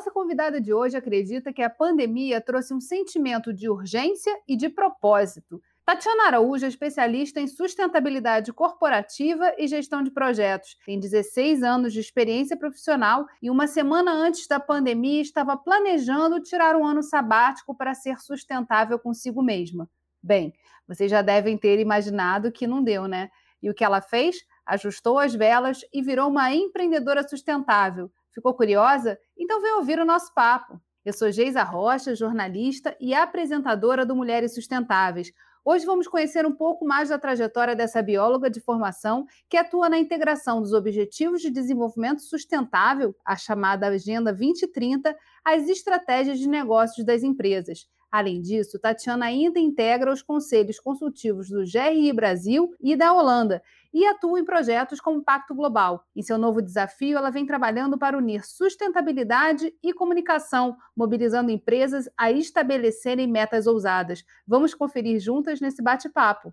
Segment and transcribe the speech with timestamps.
[0.00, 4.66] Nossa convidada de hoje acredita que a pandemia trouxe um sentimento de urgência e de
[4.70, 5.60] propósito.
[5.84, 10.78] Tatiana Araújo é especialista em sustentabilidade corporativa e gestão de projetos.
[10.86, 16.76] Tem 16 anos de experiência profissional e uma semana antes da pandemia estava planejando tirar
[16.76, 19.86] um ano sabático para ser sustentável consigo mesma.
[20.22, 20.54] Bem,
[20.88, 23.28] vocês já devem ter imaginado que não deu, né?
[23.62, 24.36] E o que ela fez?
[24.64, 28.10] Ajustou as velas e virou uma empreendedora sustentável.
[28.32, 29.18] Ficou curiosa?
[29.36, 30.80] Então vem ouvir o nosso papo.
[31.04, 36.86] Eu sou Geisa Rocha, jornalista e apresentadora do Mulheres Sustentáveis Hoje vamos conhecer um pouco
[36.86, 42.22] mais da trajetória dessa bióloga de formação que atua na integração dos Objetivos de Desenvolvimento
[42.22, 47.86] Sustentável, a chamada Agenda 2030, às estratégias de negócios das empresas.
[48.10, 53.62] Além disso, Tatiana ainda integra os conselhos consultivos do GRI Brasil e da Holanda
[53.94, 56.04] e atua em projetos como o Pacto Global.
[56.14, 62.32] Em seu novo desafio, ela vem trabalhando para unir sustentabilidade e comunicação, mobilizando empresas a
[62.32, 64.24] estabelecerem metas ousadas.
[64.44, 66.52] Vamos conferir juntas nesse bate-papo.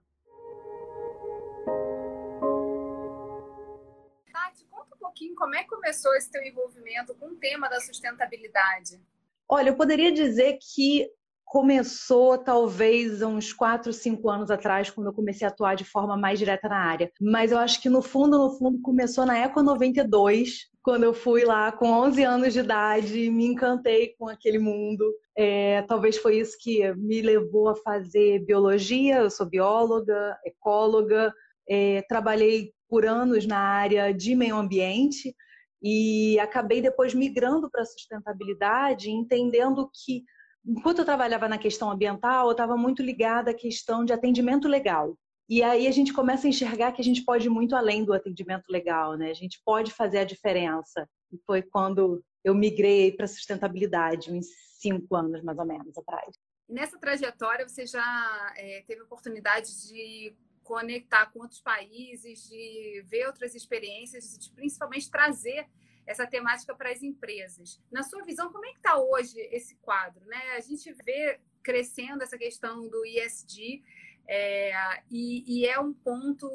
[4.31, 7.79] Tati, conta um pouquinho como é que começou esse teu envolvimento com o tema da
[7.79, 9.01] sustentabilidade.
[9.49, 11.09] Olha, eu poderia dizer que
[11.47, 16.37] começou talvez uns 4, 5 anos atrás, quando eu comecei a atuar de forma mais
[16.37, 17.09] direta na área.
[17.21, 21.45] Mas eu acho que no fundo, no fundo, começou na Eco 92, quando eu fui
[21.45, 25.09] lá com 11 anos de idade, me encantei com aquele mundo.
[25.37, 29.19] É, talvez foi isso que me levou a fazer biologia.
[29.19, 31.33] Eu sou bióloga, ecóloga,
[31.67, 35.33] é, trabalhei por anos na área de meio ambiente
[35.81, 40.23] e acabei depois migrando para a sustentabilidade, entendendo que
[40.67, 45.17] enquanto eu trabalhava na questão ambiental, eu estava muito ligada à questão de atendimento legal.
[45.49, 48.13] E aí a gente começa a enxergar que a gente pode ir muito além do
[48.13, 49.29] atendimento legal, né?
[49.29, 51.07] A gente pode fazer a diferença.
[51.31, 56.35] E foi quando eu migrei para sustentabilidade, uns cinco anos mais ou menos atrás.
[56.67, 63.55] Nessa trajetória, você já é, teve oportunidade de conectar com outros países, de ver outras
[63.55, 65.65] experiências, de principalmente trazer
[66.07, 67.79] essa temática para as empresas.
[67.91, 70.25] Na sua visão, como é que está hoje esse quadro?
[70.25, 70.41] Né?
[70.55, 73.83] A gente vê crescendo essa questão do ISD
[74.25, 74.71] é,
[75.11, 76.49] e, e, é um ponto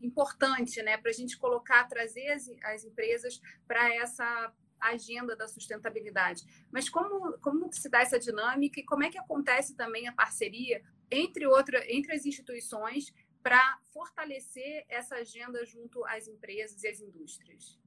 [0.00, 6.42] importante né, para a gente colocar, trazer as, as empresas para essa agenda da sustentabilidade.
[6.70, 10.82] Mas como, como se dá essa dinâmica e como é que acontece também a parceria
[11.10, 17.78] entre, outra, entre as instituições para fortalecer essa agenda junto às empresas e às indústrias?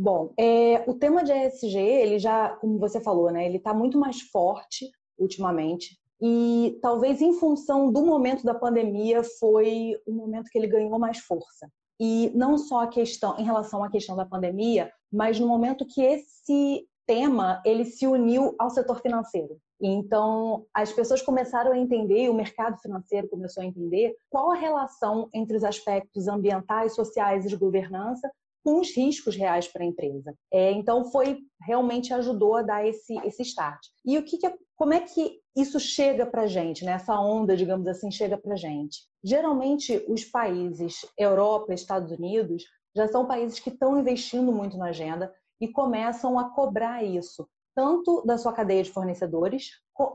[0.00, 3.98] Bom, é, o tema de ESG, ele já, como você falou, né, ele está muito
[3.98, 4.88] mais forte
[5.18, 5.98] ultimamente.
[6.22, 11.18] E talvez em função do momento da pandemia foi o momento que ele ganhou mais
[11.18, 11.68] força.
[11.98, 16.00] E não só a questão em relação à questão da pandemia, mas no momento que
[16.00, 19.58] esse tema ele se uniu ao setor financeiro.
[19.80, 25.28] Então, as pessoas começaram a entender, o mercado financeiro começou a entender qual a relação
[25.34, 28.30] entre os aspectos ambientais, sociais e de governança
[28.64, 30.34] com os riscos reais para a empresa.
[30.52, 33.80] É, então, foi realmente ajudou a dar esse, esse start.
[34.04, 36.92] E o que, que como é que isso chega para gente, né?
[36.92, 38.98] essa onda, digamos assim, chega para gente?
[39.24, 42.64] Geralmente, os países, Europa, Estados Unidos,
[42.94, 48.22] já são países que estão investindo muito na agenda e começam a cobrar isso, tanto
[48.24, 49.70] da sua cadeia de fornecedores,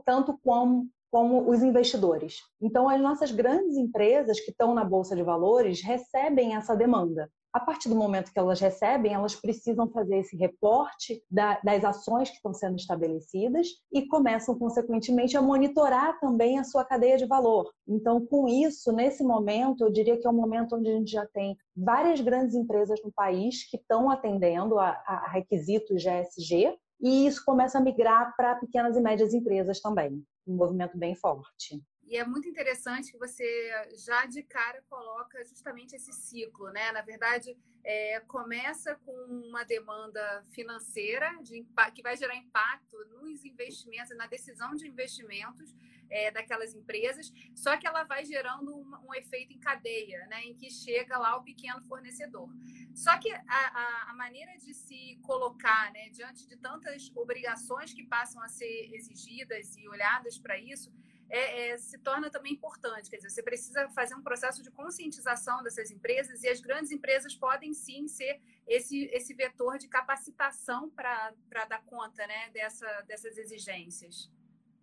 [0.06, 2.38] tanto como, como os investidores.
[2.60, 7.60] Então, as nossas grandes empresas que estão na Bolsa de Valores recebem essa demanda a
[7.60, 12.34] partir do momento que elas recebem, elas precisam fazer esse reporte da, das ações que
[12.34, 17.70] estão sendo estabelecidas e começam, consequentemente, a monitorar também a sua cadeia de valor.
[17.86, 21.24] Então, com isso, nesse momento, eu diria que é um momento onde a gente já
[21.26, 27.44] tem várias grandes empresas no país que estão atendendo a, a requisitos ESG e isso
[27.44, 30.24] começa a migrar para pequenas e médias empresas também.
[30.44, 31.80] Um movimento bem forte.
[32.06, 33.70] E é muito interessante que você
[34.04, 36.92] já de cara coloca justamente esse ciclo, né?
[36.92, 44.16] Na verdade, é, começa com uma demanda financeira de, que vai gerar impacto nos investimentos,
[44.16, 45.74] na decisão de investimentos
[46.10, 50.44] é, daquelas empresas, só que ela vai gerando um, um, efeito em cadeia, né?
[50.44, 52.48] Em que chega lá o pequeno fornecedor.
[52.94, 58.04] Só que a, a, a maneira de se colocar, né, diante de tantas obrigações que
[58.04, 60.92] passam a ser exigidas e olhadas para isso,
[61.30, 63.10] é, é, se torna também importante.
[63.10, 67.34] Quer dizer, você precisa fazer um processo de conscientização dessas empresas e as grandes empresas
[67.34, 71.32] podem sim ser esse, esse vetor de capacitação para
[71.68, 74.30] dar conta né, dessa, dessas exigências.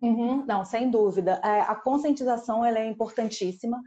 [0.00, 1.40] Uhum, não, sem dúvida.
[1.44, 3.80] É, a conscientização ela é importantíssima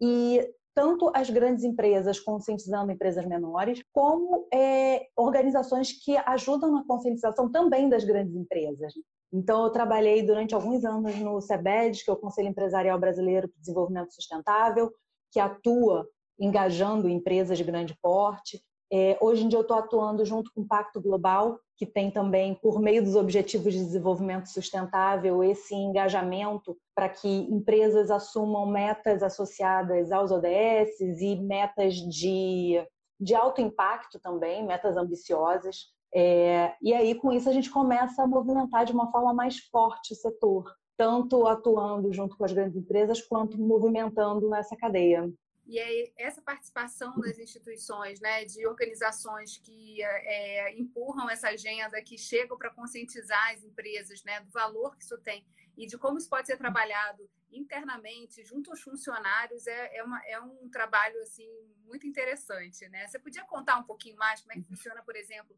[0.00, 0.40] e
[0.74, 7.88] tanto as grandes empresas conscientizando empresas menores, como é, organizações que ajudam na conscientização também
[7.88, 8.94] das grandes empresas.
[9.32, 13.60] Então, eu trabalhei durante alguns anos no CEBED, que é o Conselho Empresarial Brasileiro para
[13.60, 14.90] Desenvolvimento Sustentável,
[15.30, 16.08] que atua
[16.38, 18.62] engajando empresas de grande porte.
[18.90, 22.54] É, hoje em dia eu estou atuando junto com o Pacto Global, que tem também,
[22.54, 30.10] por meio dos Objetivos de Desenvolvimento Sustentável, esse engajamento para que empresas assumam metas associadas
[30.10, 32.82] aos ODS e metas de,
[33.20, 35.92] de alto impacto também, metas ambiciosas.
[36.14, 40.12] É, e aí, com isso, a gente começa a movimentar de uma forma mais forte
[40.12, 45.30] o setor, tanto atuando junto com as grandes empresas, quanto movimentando essa cadeia.
[45.66, 52.16] E aí, essa participação das instituições, né, de organizações que é, empurram essa agenda, que
[52.16, 55.44] chegam para conscientizar as empresas né, do valor que isso tem
[55.76, 60.40] e de como isso pode ser trabalhado internamente, junto aos funcionários, é, é, uma, é
[60.40, 61.48] um trabalho assim,
[61.84, 62.88] muito interessante.
[62.88, 63.06] Né?
[63.06, 65.54] Você podia contar um pouquinho mais como é que funciona, por exemplo,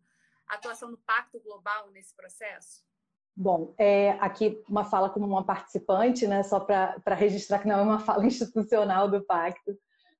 [0.54, 2.82] atuação do Pacto Global nesse processo?
[3.36, 7.82] Bom, é, aqui uma fala como uma participante, né, só para registrar que não é
[7.82, 9.78] uma fala institucional do Pacto.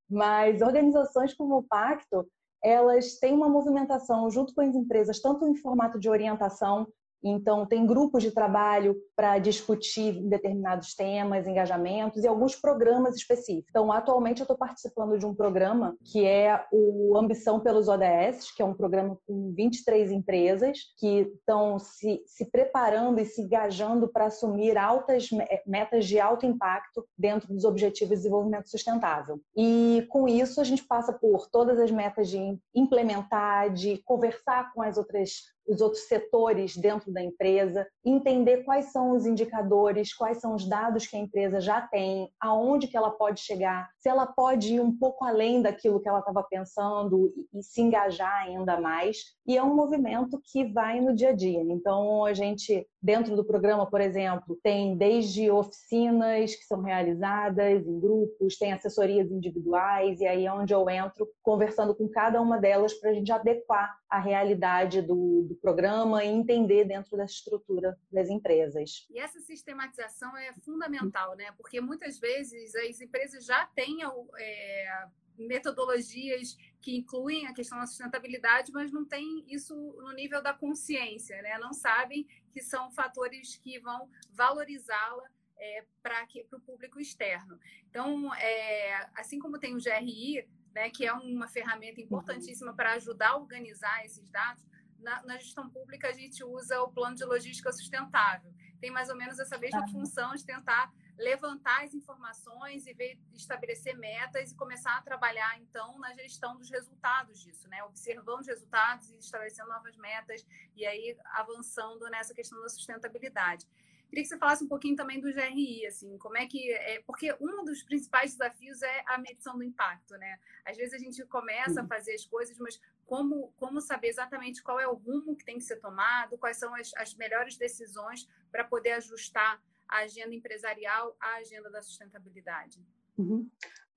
[0.08, 2.26] Mas organizações como o Pacto,
[2.62, 6.86] elas têm uma movimentação junto com as empresas, tanto em formato de orientação
[7.22, 13.68] então, tem grupos de trabalho para discutir determinados temas, engajamentos e alguns programas específicos.
[13.68, 18.62] Então, atualmente eu estou participando de um programa que é o Ambição pelos ODS, que
[18.62, 24.26] é um programa com 23 empresas que estão se, se preparando e se engajando para
[24.26, 25.28] assumir altas
[25.66, 29.40] metas de alto impacto dentro dos Objetivos de Desenvolvimento Sustentável.
[29.56, 34.82] E com isso a gente passa por todas as metas de implementar, de conversar com
[34.82, 40.54] as outras os outros setores dentro da empresa, entender quais são os indicadores, quais são
[40.54, 44.74] os dados que a empresa já tem, aonde que ela pode chegar, se ela pode
[44.74, 49.18] ir um pouco além daquilo que ela estava pensando e, e, se engajar ainda mais.
[49.46, 51.60] E é um movimento que vai no dia a dia.
[51.60, 58.00] Então, a gente, dentro do programa, por exemplo, tem desde oficinas que são realizadas em
[58.00, 62.92] grupos, tem assessorias individuais, e aí é onde eu entro conversando com cada uma delas
[62.94, 68.28] para a gente adequar a realidade do, do programa e entender dentro da estrutura das
[68.28, 69.06] empresas.
[69.10, 71.52] E essa sistematização é fundamental, né?
[71.56, 73.98] Porque muitas vezes as empresas já têm
[74.38, 75.04] é,
[75.46, 81.40] metodologias que incluem a questão da sustentabilidade, mas não tem isso no nível da consciência,
[81.42, 81.58] né?
[81.58, 85.24] Não sabem que são fatores que vão valorizá-la
[85.58, 87.58] é, para o público externo.
[87.88, 93.30] Então, é, assim como tem o GRI, né, que é uma ferramenta importantíssima para ajudar
[93.30, 94.64] a organizar esses dados,
[94.98, 98.52] na, na, gestão pública a gente usa o plano de logística sustentável.
[98.80, 103.96] Tem mais ou menos essa mesma função de tentar levantar as informações e ver, estabelecer
[103.96, 107.82] metas e começar a trabalhar então na gestão dos resultados disso, né?
[107.84, 110.46] Observando os resultados e estabelecendo novas metas
[110.76, 113.66] e aí avançando nessa questão da sustentabilidade.
[114.10, 117.32] Queria que você falasse um pouquinho também do GRI, assim, como é que é, porque
[117.40, 120.36] um dos principais desafios é a medição do impacto, né?
[120.64, 124.80] Às vezes a gente começa a fazer as coisas, mas como, como saber exatamente qual
[124.80, 128.64] é o rumo que tem que ser tomado, quais são as, as melhores decisões para
[128.64, 132.80] poder ajustar a agenda empresarial à agenda da sustentabilidade?
[133.18, 133.48] Uhum.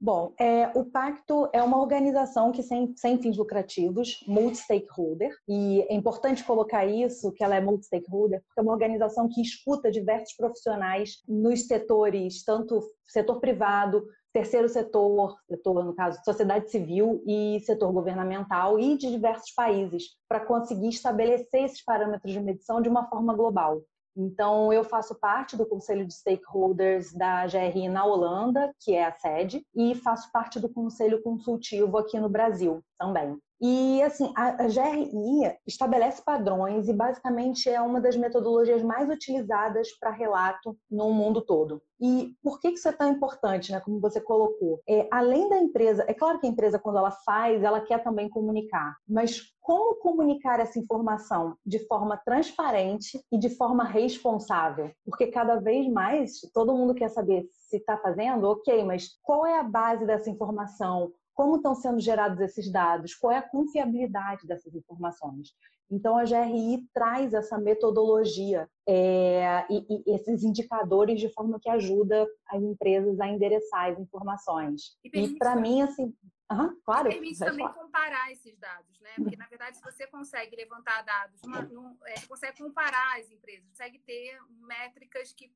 [0.04, 5.94] Bom, é, o Pacto é uma organização que sem, sem fins lucrativos, multi-stakeholder, e é
[5.94, 11.24] importante colocar isso, que ela é multi-stakeholder, porque é uma organização que escuta diversos profissionais
[11.26, 18.78] nos setores, tanto setor privado, terceiro setor, setor no caso, sociedade civil e setor governamental
[18.78, 23.82] e de diversos países, para conseguir estabelecer esses parâmetros de medição de uma forma global.
[24.16, 29.12] Então, eu faço parte do conselho de stakeholders da GRI na Holanda, que é a
[29.12, 33.38] sede, e faço parte do conselho consultivo aqui no Brasil também.
[33.66, 40.12] E assim, a, GRI estabelece padrões e basicamente é uma das metodologias mais utilizadas para
[40.12, 41.82] relato no mundo todo.
[41.98, 43.80] E por que isso é tão importante, né?
[43.80, 47.64] Como você colocou, é, além da empresa, é claro que a empresa quando ela faz,
[47.64, 53.86] ela quer também comunicar, mas como comunicar essa informação de forma transparente e de forma
[53.86, 54.92] responsável?
[55.06, 59.58] Porque cada vez mais todo mundo quer saber se está fazendo, ok, mas qual é
[59.58, 61.14] a base dessa informação?
[61.34, 65.54] Como estão sendo gerados esses dados, qual é a confiabilidade dessas informações.
[65.92, 72.28] Então, a GRI traz essa metodologia é, e, e, esses indicadores de forma que ajuda
[72.48, 74.98] as empresas a endereçar as informações.
[75.04, 76.12] E, e para mim, assim,
[76.52, 77.10] uhum, claro.
[77.10, 77.74] Permite também falar.
[77.74, 79.12] comparar esses dados, né?
[79.18, 83.68] Porque, na verdade, se você consegue levantar dados, uma, num, é, consegue comparar as empresas,
[83.70, 85.52] consegue ter métricas que,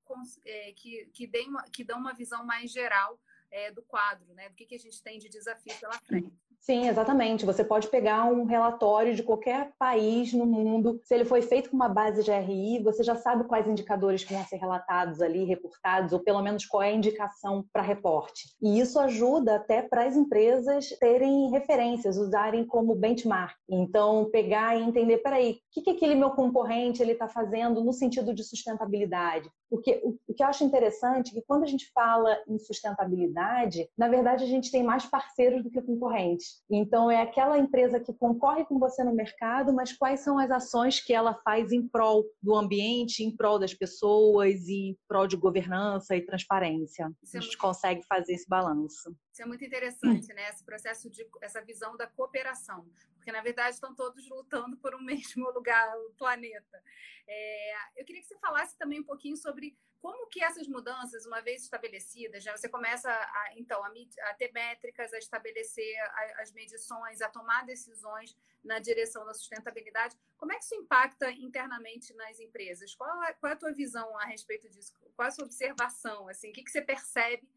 [0.46, 3.20] é, que, que, deem que dão uma visão mais geral
[3.52, 4.50] é, do quadro, né?
[4.50, 6.34] Do que, que a gente tem de desafio pela frente.
[6.60, 7.46] Sim, exatamente.
[7.46, 11.00] Você pode pegar um relatório de qualquer país no mundo.
[11.04, 14.34] Se ele foi feito com uma base de RI, você já sabe quais indicadores que
[14.34, 18.54] vão ser relatados ali, reportados, ou pelo menos qual é a indicação para reporte.
[18.62, 23.56] E isso ajuda até para as empresas terem referências, usarem como benchmark.
[23.70, 27.94] Então, pegar e entender, peraí, o que, que aquele meu concorrente ele está fazendo no
[27.94, 29.50] sentido de sustentabilidade?
[29.70, 34.08] Porque o que eu acho interessante é que quando a gente fala em sustentabilidade, na
[34.08, 36.62] verdade a gente tem mais parceiros do que concorrentes.
[36.70, 41.00] Então é aquela empresa que concorre com você no mercado, mas quais são as ações
[41.00, 45.36] que ela faz em prol do ambiente, em prol das pessoas e em prol de
[45.36, 47.06] governança e transparência.
[47.06, 49.16] A é gente consegue fazer esse balanço.
[49.38, 50.50] Isso é muito interessante, né?
[50.50, 55.00] Esse processo de essa visão da cooperação, porque na verdade estão todos lutando por um
[55.06, 56.84] mesmo lugar, o planeta.
[57.28, 61.40] É, eu queria que você falasse também um pouquinho sobre como que essas mudanças, uma
[61.40, 63.92] vez estabelecidas, já você começa a, então a,
[64.24, 70.18] a ter métricas, a estabelecer a, as medições, a tomar decisões na direção da sustentabilidade.
[70.36, 72.96] Como é que isso impacta internamente nas empresas?
[72.96, 74.96] Qual qual é a tua visão a respeito disso?
[75.16, 76.28] Qual é a sua observação?
[76.28, 77.48] Assim, o que, que você percebe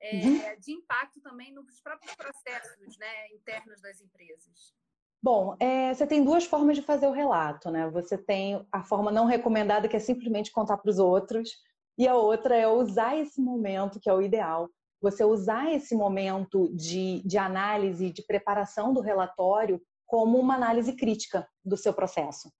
[0.00, 0.60] é, uhum.
[0.60, 4.74] de impacto também nos próprios processos né, internos das empresas?
[5.22, 7.88] Bom, é, você tem duas formas de fazer o relato, né?
[7.90, 11.50] Você tem a forma não recomendada, que é simplesmente contar para os outros,
[11.98, 14.68] e a outra é usar esse momento, que é o ideal,
[15.00, 21.48] você usar esse momento de, de análise, de preparação do relatório, como uma análise crítica
[21.64, 22.50] do seu processo.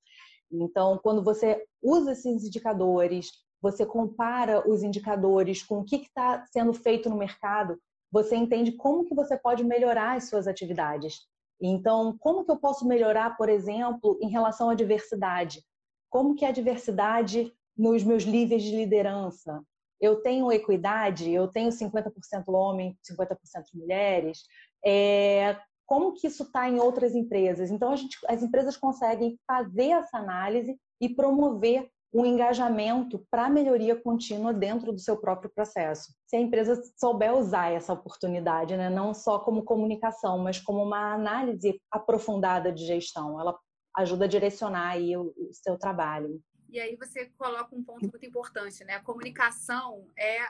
[0.51, 6.73] Então, quando você usa esses indicadores, você compara os indicadores com o que está sendo
[6.73, 7.79] feito no mercado,
[8.11, 11.27] você entende como que você pode melhorar as suas atividades.
[11.61, 15.63] Então, como que eu posso melhorar, por exemplo, em relação à diversidade?
[16.11, 19.63] Como que a diversidade nos meus níveis de liderança?
[20.01, 23.37] Eu tenho equidade, eu tenho 50% homem, 50%
[23.75, 24.45] mulheres.
[24.85, 27.71] É, como que isso está em outras empresas?
[27.71, 34.55] Então, gente, as empresas conseguem fazer essa análise e promover um engajamento para melhoria contínua
[34.55, 36.15] dentro do seu próprio processo.
[36.27, 41.13] Se a empresa souber usar essa oportunidade, né, não só como comunicação, mas como uma
[41.13, 43.55] análise aprofundada de gestão, ela
[43.95, 46.41] ajuda a direcionar aí o, o seu trabalho.
[46.71, 48.95] E aí você coloca um ponto muito importante, né?
[48.95, 50.41] A comunicação é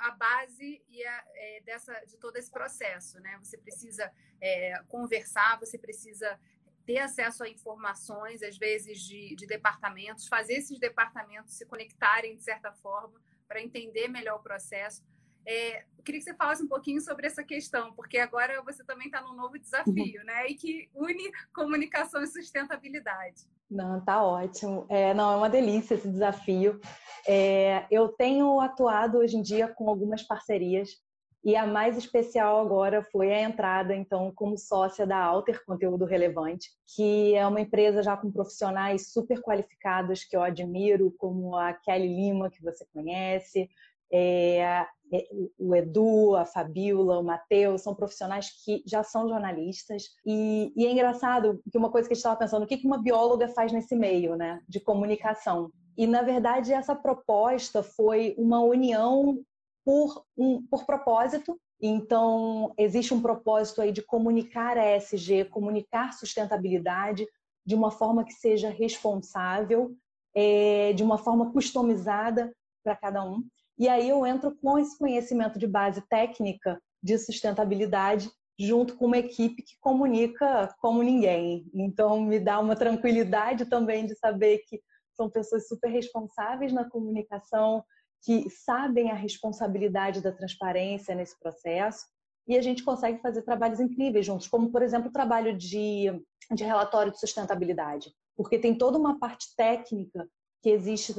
[0.00, 3.38] a base e a, é, dessa, de todo esse processo, né?
[3.42, 6.38] Você precisa é, conversar, você precisa
[6.86, 12.44] ter acesso a informações, às vezes de, de departamentos, fazer esses departamentos se conectarem de
[12.44, 15.02] certa forma para entender melhor o processo.
[15.46, 19.20] É, queria que você falasse um pouquinho sobre essa questão, porque agora você também está
[19.20, 20.46] num novo desafio, né?
[20.48, 23.42] E que une comunicação e sustentabilidade.
[23.70, 24.86] Não, tá ótimo.
[24.88, 26.80] É, não, é uma delícia esse desafio.
[27.26, 31.03] É, eu tenho atuado hoje em dia com algumas parcerias
[31.44, 36.70] e a mais especial agora foi a entrada, então, como sócia da Alter Conteúdo Relevante,
[36.96, 42.08] que é uma empresa já com profissionais super qualificados que eu admiro, como a Kelly
[42.08, 43.68] Lima, que você conhece,
[44.10, 45.26] é, é
[45.58, 50.04] o Edu, a Fabiola, o Matheus, são profissionais que já são jornalistas.
[50.24, 53.02] E, e é engraçado que uma coisa que a gente estava pensando, o que uma
[53.02, 55.70] bióloga faz nesse meio né, de comunicação?
[55.96, 59.44] E, na verdade, essa proposta foi uma união
[59.84, 61.60] por, um, por propósito.
[61.80, 67.26] Então, existe um propósito aí de comunicar a ESG, comunicar sustentabilidade
[67.66, 69.94] de uma forma que seja responsável,
[70.34, 73.42] é, de uma forma customizada para cada um.
[73.78, 79.18] E aí eu entro com esse conhecimento de base técnica de sustentabilidade junto com uma
[79.18, 81.66] equipe que comunica como ninguém.
[81.74, 84.80] Então me dá uma tranquilidade também de saber que
[85.12, 87.84] são pessoas super responsáveis na comunicação,
[88.24, 92.06] que sabem a responsabilidade da transparência nesse processo
[92.48, 96.10] e a gente consegue fazer trabalhos incríveis juntos, como, por exemplo, o trabalho de,
[96.52, 100.26] de relatório de sustentabilidade, porque tem toda uma parte técnica
[100.62, 101.14] que existe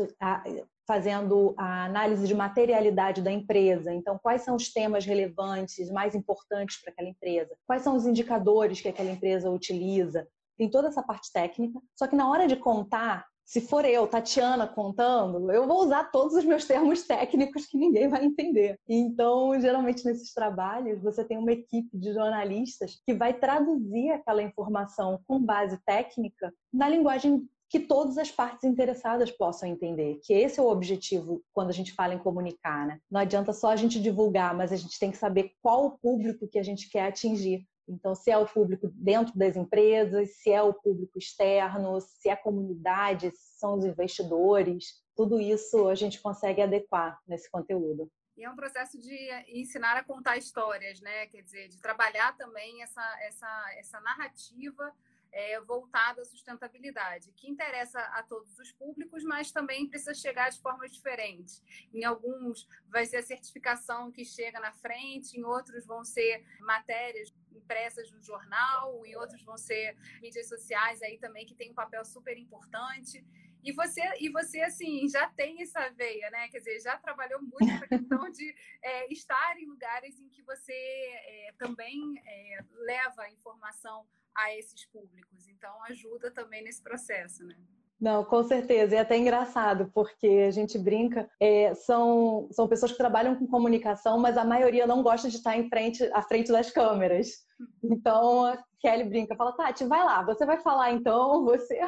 [0.87, 3.93] fazendo a análise de materialidade da empresa.
[3.93, 7.55] Então, quais são os temas relevantes, mais importantes para aquela empresa?
[7.67, 10.27] Quais são os indicadores que aquela empresa utiliza?
[10.57, 11.79] Tem toda essa parte técnica.
[11.95, 16.33] Só que na hora de contar, se for eu, Tatiana, contando, eu vou usar todos
[16.33, 18.79] os meus termos técnicos que ninguém vai entender.
[18.89, 25.19] Então, geralmente nesses trabalhos, você tem uma equipe de jornalistas que vai traduzir aquela informação
[25.27, 30.63] com base técnica na linguagem que todas as partes interessadas possam entender, que esse é
[30.63, 32.99] o objetivo quando a gente fala em comunicar, né?
[33.09, 36.47] Não adianta só a gente divulgar, mas a gente tem que saber qual o público
[36.47, 37.65] que a gente quer atingir.
[37.87, 42.33] Então, se é o público dentro das empresas, se é o público externo, se é
[42.33, 48.11] a comunidade, se são os investidores, tudo isso a gente consegue adequar nesse conteúdo.
[48.37, 49.15] E é um processo de
[49.47, 51.27] ensinar a contar histórias, né?
[51.27, 54.93] Quer dizer, de trabalhar também essa, essa, essa narrativa
[55.31, 60.61] é, voltada à sustentabilidade, que interessa a todos os públicos, mas também precisa chegar de
[60.61, 61.61] formas diferentes.
[61.93, 67.33] Em alguns vai ser a certificação que chega na frente, em outros vão ser matérias
[67.55, 72.03] impressas no jornal, em outros vão ser mídias sociais aí também que tem um papel
[72.05, 73.25] super importante.
[73.63, 76.47] E você, e você assim, já tem essa veia, né?
[76.49, 80.71] Quer dizer, já trabalhou muito essa questão de é, estar em lugares em que você
[80.71, 85.47] é, também é, leva informação a esses públicos.
[85.47, 87.57] Então, ajuda também nesse processo, né?
[87.99, 88.93] Não, com certeza.
[88.93, 93.47] E é até engraçado, porque a gente brinca, é, são, são pessoas que trabalham com
[93.47, 97.45] comunicação, mas a maioria não gosta de estar em frente, à frente das câmeras.
[97.83, 101.79] Então, a Kelly brinca, fala, Tati, vai lá, você vai falar então, você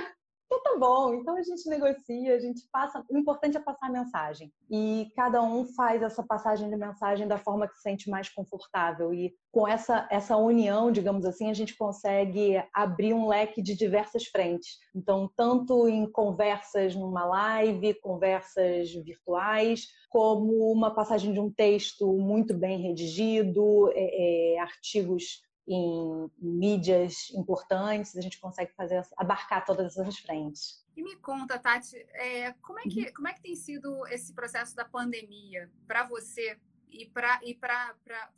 [0.47, 3.03] então tá bom, então a gente negocia, a gente passa.
[3.09, 4.51] O importante é passar a mensagem.
[4.71, 9.13] E cada um faz essa passagem de mensagem da forma que se sente mais confortável.
[9.13, 14.25] E com essa, essa união, digamos assim, a gente consegue abrir um leque de diversas
[14.25, 14.77] frentes.
[14.95, 22.53] Então, tanto em conversas numa live, conversas virtuais, como uma passagem de um texto muito
[22.53, 30.17] bem redigido, é, é, artigos em mídias importantes, a gente consegue fazer abarcar todas essas
[30.17, 30.85] frentes.
[30.95, 33.13] E me conta, Tati, é, como, é que, uhum.
[33.13, 36.57] como é que tem sido esse processo da pandemia para você
[36.89, 37.59] e para e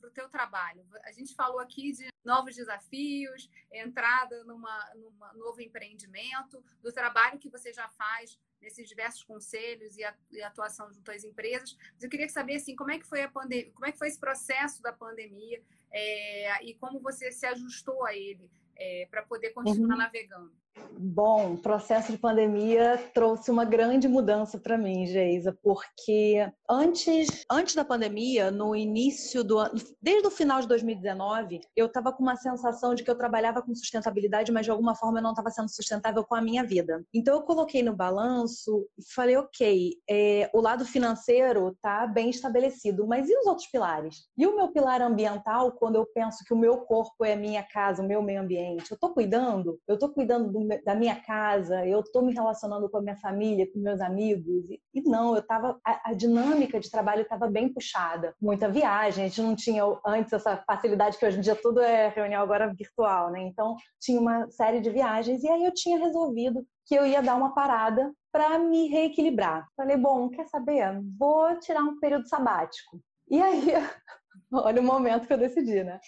[0.04, 0.86] o teu trabalho?
[1.06, 7.50] A gente falou aqui de novos desafios, entrada numa, numa novo empreendimento, do trabalho que
[7.50, 10.04] você já faz nesses diversos conselhos e,
[10.44, 11.78] atuação junto às empresas.
[11.94, 14.08] Mas eu queria saber assim, como é que foi a pandemia, como é que foi
[14.08, 15.62] esse processo da pandemia
[15.92, 19.98] é, e como você se ajustou a ele é, para poder continuar uhum.
[19.98, 20.54] navegando?
[21.02, 27.74] Bom, o processo de pandemia trouxe uma grande mudança para mim, Geisa, porque antes, antes
[27.74, 32.36] da pandemia, no início do ano, desde o final de 2019, eu estava com uma
[32.36, 35.70] sensação de que eu trabalhava com sustentabilidade, mas de alguma forma eu não estava sendo
[35.70, 37.02] sustentável com a minha vida.
[37.14, 43.08] Então eu coloquei no balanço e falei, ok, é, o lado financeiro está bem estabelecido,
[43.08, 44.28] mas e os outros pilares?
[44.38, 47.64] E o meu pilar ambiental, quando eu penso que o meu corpo é a minha
[47.64, 49.80] casa, o meu meio ambiente, eu estou cuidando?
[49.88, 53.72] Eu estou cuidando do da minha casa, eu estou me relacionando com a minha família,
[53.72, 54.70] com meus amigos.
[54.70, 58.34] E, e não, eu tava a, a, dinâmica de trabalho estava bem puxada.
[58.42, 62.10] Muita viagem, a gente não tinha antes essa facilidade que hoje em dia tudo é
[62.10, 63.42] reunião agora virtual, né?
[63.42, 67.36] Então tinha uma série de viagens e aí eu tinha resolvido que eu ia dar
[67.36, 69.68] uma parada para me reequilibrar.
[69.76, 71.00] Falei, bom, quer saber?
[71.18, 73.00] Vou tirar um período sabático.
[73.30, 73.74] E aí,
[74.52, 76.00] olha o momento que eu decidi, né?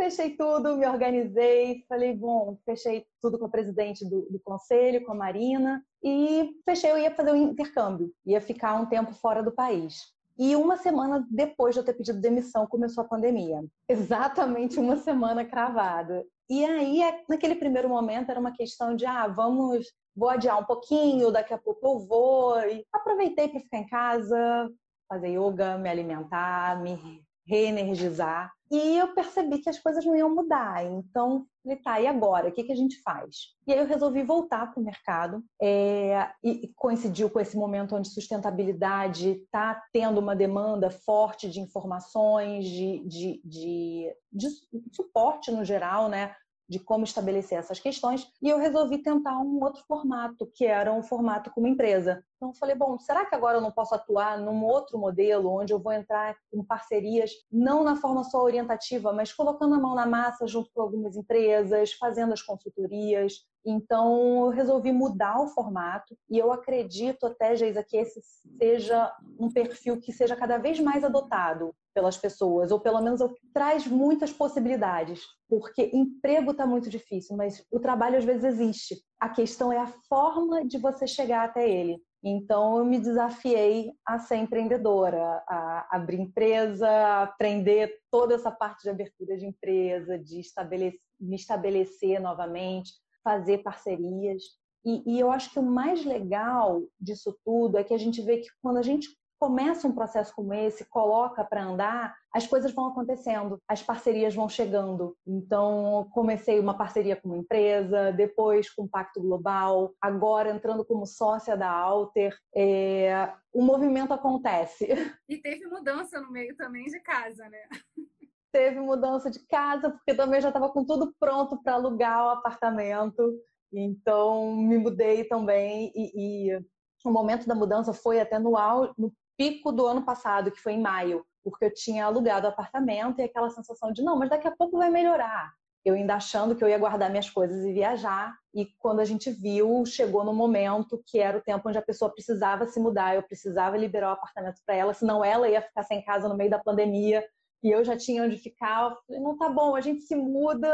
[0.00, 5.12] fechei tudo, me organizei, falei, bom, fechei tudo com a presidente do, do, conselho, com
[5.12, 9.52] a Marina, e fechei, eu ia fazer um intercâmbio, ia ficar um tempo fora do
[9.52, 10.14] país.
[10.38, 13.62] E uma semana depois de eu ter pedido demissão, começou a pandemia.
[13.86, 16.24] Exatamente uma semana cravada.
[16.48, 19.86] E aí, naquele primeiro momento, era uma questão de, ah, vamos,
[20.16, 22.58] vou adiar um pouquinho, daqui a pouco eu vou.
[22.60, 24.70] E aproveitei para ficar em casa,
[25.06, 28.52] fazer yoga, me alimentar, me reenergizar.
[28.70, 30.84] E eu percebi que as coisas não iam mudar.
[30.86, 32.48] Então, falei, tá, e agora?
[32.48, 33.48] O que, que a gente faz?
[33.66, 35.42] E aí eu resolvi voltar para o mercado.
[35.60, 42.64] É, e coincidiu com esse momento onde sustentabilidade está tendo uma demanda forte de informações,
[42.64, 44.48] de, de, de, de
[44.92, 46.34] suporte no geral, né?
[46.70, 51.02] De como estabelecer essas questões, e eu resolvi tentar um outro formato, que era um
[51.02, 52.24] formato como empresa.
[52.36, 55.80] Então, falei, bom, será que agora eu não posso atuar num outro modelo, onde eu
[55.80, 60.46] vou entrar com parcerias, não na forma só orientativa, mas colocando a mão na massa
[60.46, 66.50] junto com algumas empresas, fazendo as consultorias, então, eu resolvi mudar o formato e eu
[66.50, 68.20] acredito até, Geisa, que esse
[68.58, 73.20] seja um perfil que seja cada vez mais adotado pelas pessoas, ou pelo menos
[73.52, 78.96] traz muitas possibilidades, porque emprego está muito difícil, mas o trabalho às vezes existe.
[79.18, 82.00] A questão é a forma de você chegar até ele.
[82.22, 88.82] Então, eu me desafiei a ser empreendedora, a abrir empresa, a aprender toda essa parte
[88.82, 94.42] de abertura de empresa, de estabelecer, me estabelecer novamente, fazer parcerias.
[94.84, 98.38] E, e, eu acho que o mais legal disso tudo é que a gente vê
[98.38, 99.08] que quando a gente
[99.40, 104.50] começa um processo como esse, coloca para andar, as coisas vão acontecendo, as parcerias vão
[104.50, 105.16] chegando.
[105.26, 111.06] Então, comecei uma parceria com uma empresa, depois com o Pacto Global, agora entrando como
[111.06, 112.36] sócia da Alter.
[112.54, 113.32] É...
[113.50, 114.88] O movimento acontece.
[115.26, 117.66] E teve mudança no meio também de casa, né?
[118.52, 123.34] teve mudança de casa, porque também já estava com tudo pronto para alugar o apartamento.
[123.72, 125.92] Então, me mudei também.
[125.94, 126.60] E, e,
[127.04, 128.52] o momento da mudança foi até no,
[128.98, 131.24] no pico do ano passado, que foi em maio.
[131.42, 134.76] porque eu tinha alugado o apartamento e aquela sensação de não, mas daqui a pouco
[134.76, 135.52] vai melhorar.
[135.82, 139.30] Eu ainda achando que eu ia guardar minhas coisas e viajar, e quando a gente
[139.30, 143.22] viu, chegou no momento que era o tempo onde a pessoa precisava se mudar, eu
[143.22, 146.58] precisava liberar o apartamento para ela, senão ela ia ficar sem casa no meio da
[146.58, 147.24] pandemia
[147.62, 148.90] e eu já tinha onde ficar.
[148.90, 150.68] Eu falei, não tá bom, a gente se muda,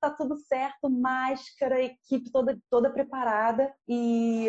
[0.00, 3.72] tá tudo certo, máscara, equipe toda, toda preparada.
[3.88, 4.48] E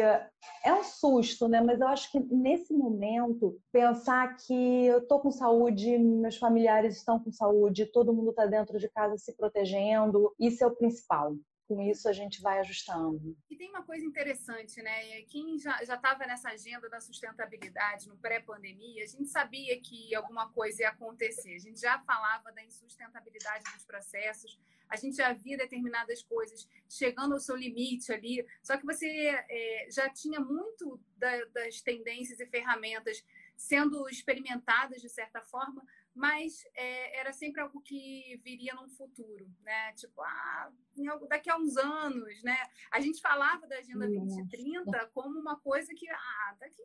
[0.64, 1.62] é um susto, né?
[1.62, 7.20] Mas eu acho que nesse momento, pensar que eu tô com saúde, meus familiares estão
[7.20, 11.36] com saúde, todo mundo tá dentro de casa se protegendo, isso é o principal
[11.72, 13.38] com isso a gente vai ajustando.
[13.50, 15.22] E tem uma coisa interessante, né?
[15.24, 20.82] Quem já estava nessa agenda da sustentabilidade no pré-pandemia, a gente sabia que alguma coisa
[20.82, 21.56] ia acontecer.
[21.56, 27.34] A gente já falava da insustentabilidade dos processos, a gente já via determinadas coisas chegando
[27.36, 28.46] ao seu limite ali.
[28.62, 33.24] Só que você é, já tinha muito da, das tendências e ferramentas
[33.56, 39.94] sendo experimentadas de certa forma, mas é, era sempre algo que viria num futuro, né?
[39.94, 40.72] Tipo, ah,
[41.30, 42.58] daqui a uns anos, né?
[42.92, 46.82] A gente falava da Agenda 2030 como uma coisa que, ah, daqui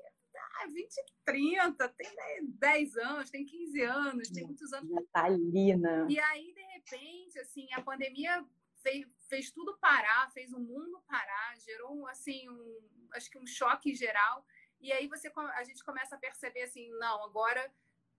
[0.62, 2.08] a 2030, tem
[2.42, 4.90] 10 anos, tem 15 anos, tem muitos anos.
[4.90, 6.04] Natalina.
[6.04, 6.12] Né?
[6.12, 8.44] E aí, de repente, assim, a pandemia
[8.82, 13.94] fez, fez tudo parar, fez o mundo parar, gerou, assim, um, acho que um choque
[13.94, 14.44] geral.
[14.80, 17.72] E aí você, a gente começa a perceber assim, não, agora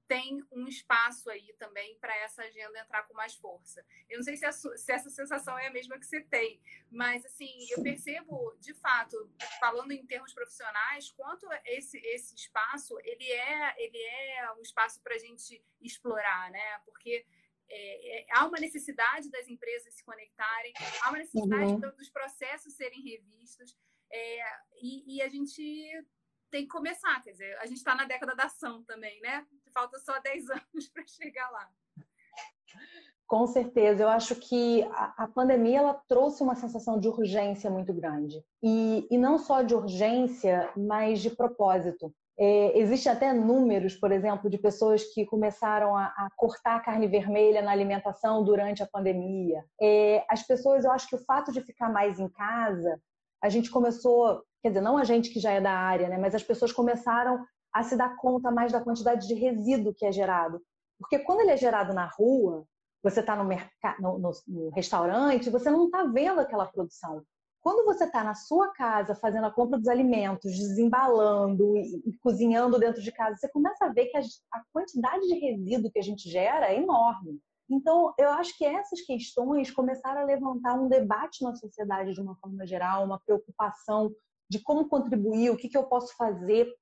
[0.07, 3.85] tem um espaço aí também para essa agenda entrar com mais força.
[4.09, 7.25] Eu não sei se, a, se, essa sensação é a mesma que você tem, mas
[7.25, 13.75] assim, eu percebo, de fato, falando em termos profissionais, quanto esse, esse espaço ele é,
[13.83, 16.79] ele é um espaço para a gente explorar, né?
[16.85, 17.25] Porque
[17.69, 21.79] é, é, há uma necessidade das empresas se conectarem, há uma necessidade uhum.
[21.79, 23.77] dos processos serem revistos,
[24.09, 24.41] é,
[24.81, 25.61] e, e a gente
[26.49, 29.45] tem que começar, quer dizer, a gente está na década da ação também, né?
[29.73, 31.69] Falta só 10 anos para chegar lá.
[33.27, 37.93] Com certeza, eu acho que a, a, pandemia ela trouxe uma sensação de urgência muito
[37.93, 38.41] grande.
[38.63, 42.13] E, e não só de urgência, mas de propósito.
[42.39, 47.61] É, Existem até números, por exemplo, de pessoas que começaram a, a, cortar carne vermelha
[47.61, 49.61] na alimentação durante a pandemia.
[49.81, 53.01] É, as pessoas, eu acho que o fato de ficar mais em casa,
[53.43, 56.35] a gente começou quer dizer, não a gente que já é da área, né, mas
[56.35, 57.39] as pessoas começaram
[57.73, 60.61] a se dar conta mais da quantidade de resíduo que é gerado.
[60.99, 62.65] Porque quando ele é gerado na rua,
[63.03, 63.43] você está no,
[63.99, 67.23] no, no, no, restaurante, você não está vendo aquela produção.
[67.61, 72.79] Quando você está na sua casa fazendo a compra dos alimentos, desembalando e, e, cozinhando
[72.79, 74.21] dentro de casa, você começa a ver que a,
[74.53, 77.39] a quantidade de resíduo que a gente gera é enorme.
[77.69, 82.35] Então, eu acho que essas questões começaram a levantar um debate na sociedade de uma
[82.37, 84.13] forma geral, uma preocupação
[84.49, 86.73] de como contribuir, o que, que eu posso fazer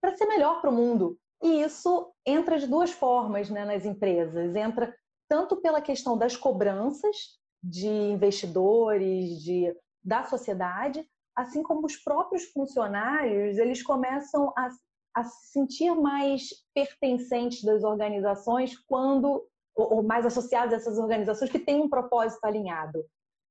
[0.00, 1.18] para ser melhor para o mundo.
[1.42, 4.54] E isso entra de duas formas né, nas empresas.
[4.56, 4.94] Entra
[5.28, 7.16] tanto pela questão das cobranças
[7.62, 11.04] de investidores, de, da sociedade,
[11.36, 14.68] assim como os próprios funcionários, eles começam a,
[15.14, 21.50] a se sentir mais pertencentes das organizações quando ou, ou mais associados a essas organizações
[21.50, 23.04] que têm um propósito alinhado.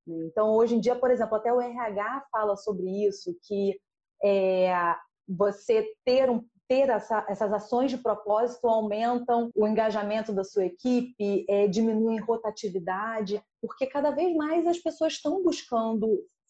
[0.06, 3.80] Então, hoje em dia, por exemplo, até o RH fala sobre isso, que
[4.24, 4.96] é,
[5.28, 11.46] você ter, um, ter essa, essas ações de propósito aumentam o engajamento da sua equipe,
[11.50, 16.08] é, diminuem rotatividade, porque cada vez mais as pessoas estão buscando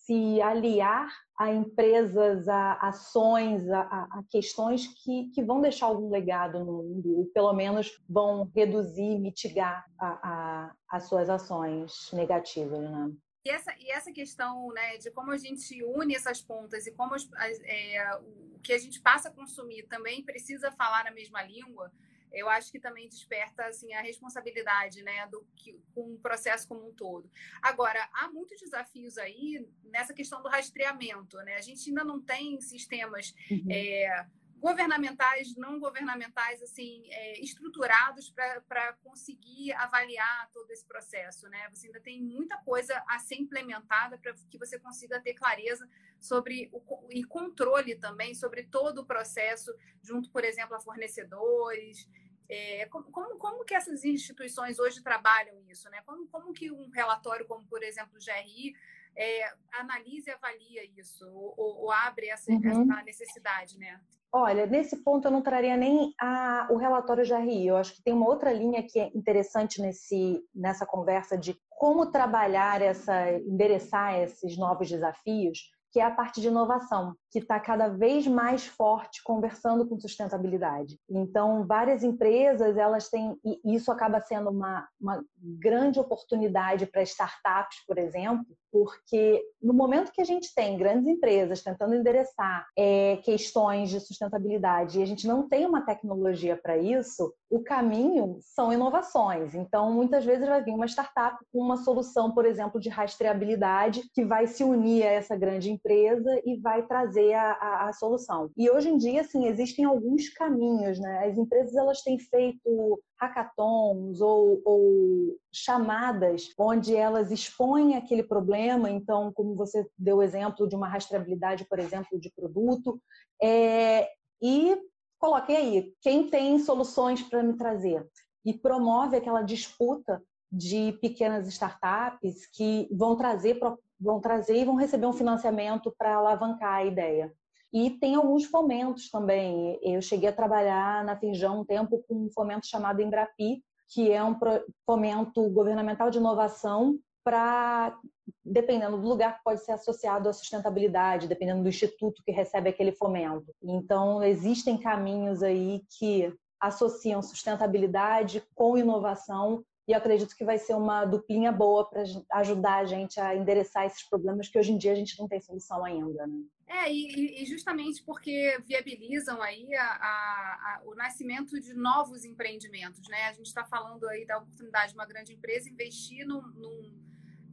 [0.08, 6.60] se aliar a empresas, a ações, a, a, questões que, que vão deixar algum legado
[6.60, 12.80] no mundo, ou pelo menos vão reduzir, mitigar a, as suas ações negativas.
[12.80, 13.12] Né?
[13.48, 17.16] E essa, e essa questão né, de como a gente une essas pontas e como
[17.16, 17.26] as,
[17.64, 21.90] é, o que a gente passa a consumir também precisa falar a mesma língua,
[22.34, 26.90] eu acho que também desperta assim, a responsabilidade né, do que, com o processo como
[26.90, 27.32] um todo.
[27.62, 31.38] Agora, há muitos desafios aí nessa questão do rastreamento.
[31.38, 31.56] Né?
[31.56, 33.34] A gente ainda não tem sistemas.
[33.50, 33.72] Uhum.
[33.72, 34.28] É,
[34.60, 38.34] governamentais, não governamentais, assim, é, estruturados
[38.68, 41.70] para conseguir avaliar todo esse processo, né?
[41.70, 45.88] Você ainda tem muita coisa a ser implementada para que você consiga ter clareza
[46.20, 52.10] sobre o, e controle também sobre todo o processo, junto, por exemplo, a fornecedores.
[52.50, 56.02] É, como, como, como, que essas instituições hoje trabalham isso, né?
[56.04, 58.74] Como, como que um relatório como, por exemplo, o GRI
[59.16, 62.62] é, analisa e avalia isso, ou, ou abre essa, uhum.
[62.66, 64.02] essa necessidade, né?
[64.32, 67.68] Olha, nesse ponto eu não traria nem a, o relatório GRI.
[67.68, 72.12] Eu acho que tem uma outra linha que é interessante nesse, nessa conversa de como
[72.12, 77.16] trabalhar essa, endereçar esses novos desafios, que é a parte de inovação.
[77.32, 80.98] que está cada vez mais forte conversando com sustentabilidade.
[81.10, 87.84] Então, várias empresas, elas têm, e isso acaba sendo uma, uma grande oportunidade para startups,
[87.86, 93.90] por exemplo, porque no momento que a gente tem grandes empresas tentando endereçar é, questões
[93.90, 99.56] de sustentabilidade e a gente não tem uma tecnologia para isso, o caminho são inovações.
[99.56, 104.26] Então, muitas vezes vai vir uma startup com uma solução, por exemplo, de rastreabilidade, que
[104.26, 108.50] vai se unir a essa grande empresa e vai trazer a, a, a solução.
[108.58, 111.28] E hoje em dia, assim, existem alguns caminhos, né?
[111.28, 118.90] As empresas elas têm feito hackathons ou, ou, chamadas onde elas expõem aquele problema.
[118.90, 123.02] Então, como você deu o exemplo de uma rastreabilidade, por exemplo, de produto,
[123.42, 124.08] é,
[124.42, 124.78] e
[125.20, 128.08] coloquei aí quem tem soluções para me trazer
[128.46, 133.60] e promove aquela disputa de pequenas startups que vão trazer
[134.00, 137.34] vão trazer e vão receber um financiamento para alavancar a ideia.
[137.74, 139.78] E tem alguns fomentos também.
[139.82, 144.24] Eu cheguei a trabalhar na Firjão um tempo com um fomento chamado Embrapi, que é
[144.24, 144.38] um
[144.86, 148.00] fomento governamental de inovação para,
[148.46, 153.54] dependendo do lugar, pode ser associado à sustentabilidade, dependendo do instituto que recebe aquele fomento.
[153.62, 161.04] Então, existem caminhos aí que associam sustentabilidade com inovação e acredito que vai ser uma
[161.04, 164.96] duplinha boa para ajudar a gente a endereçar esses problemas que hoje em dia a
[164.96, 166.26] gente não tem solução ainda.
[166.26, 166.44] Né?
[166.66, 173.02] É, e, e, justamente porque viabilizam aí a, a, a, o nascimento de novos empreendimentos,
[173.10, 173.26] né?
[173.26, 177.08] A gente está falando aí da oportunidade de uma grande empresa investir num, num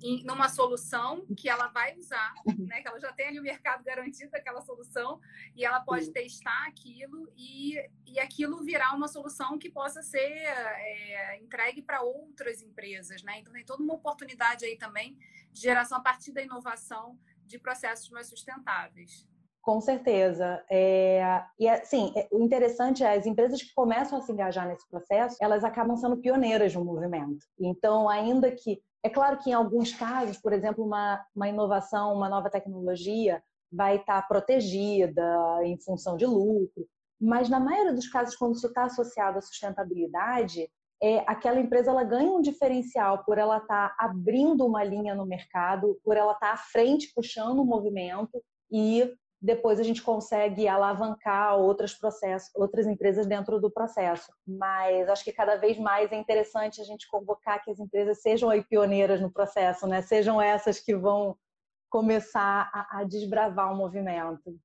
[0.05, 2.67] em, numa solução que ela vai usar, uhum.
[2.67, 2.83] né?
[2.83, 5.19] Que ela já tem ali o mercado garantido daquela solução
[5.57, 11.39] e ela pode testar aquilo e, e aquilo virar uma solução que possa ser é,
[11.39, 13.41] entregue para outras empresas, né?
[13.41, 15.17] Então tem toda uma oportunidade aí também
[15.51, 19.27] de geração a partir da inovação de processos mais sustentáveis.
[19.63, 20.63] Com certeza.
[20.71, 24.87] É, e assim, é, o interessante é as empresas que começam a se engajar nesse
[24.87, 27.47] processo, elas acabam sendo pioneiras no movimento.
[27.59, 32.29] Então, ainda que é claro que em alguns casos, por exemplo, uma, uma inovação, uma
[32.29, 35.23] nova tecnologia vai estar protegida
[35.63, 36.89] em função de lucro,
[37.21, 40.71] mas na maioria dos casos, quando isso está associado à sustentabilidade,
[41.03, 45.27] é, aquela empresa ela ganha um diferencial por ela estar tá abrindo uma linha no
[45.27, 49.13] mercado, por ela estar tá à frente, puxando o movimento e
[49.45, 54.33] depois a gente consegue alavancar outros processos, outras empresas dentro do processo.
[54.47, 58.49] Mas acho que cada vez mais é interessante a gente convocar que as empresas sejam
[58.49, 60.01] aí pioneiras no processo, né?
[60.01, 61.39] Sejam essas que vão
[61.91, 64.59] começar a, a desbravar o movimento.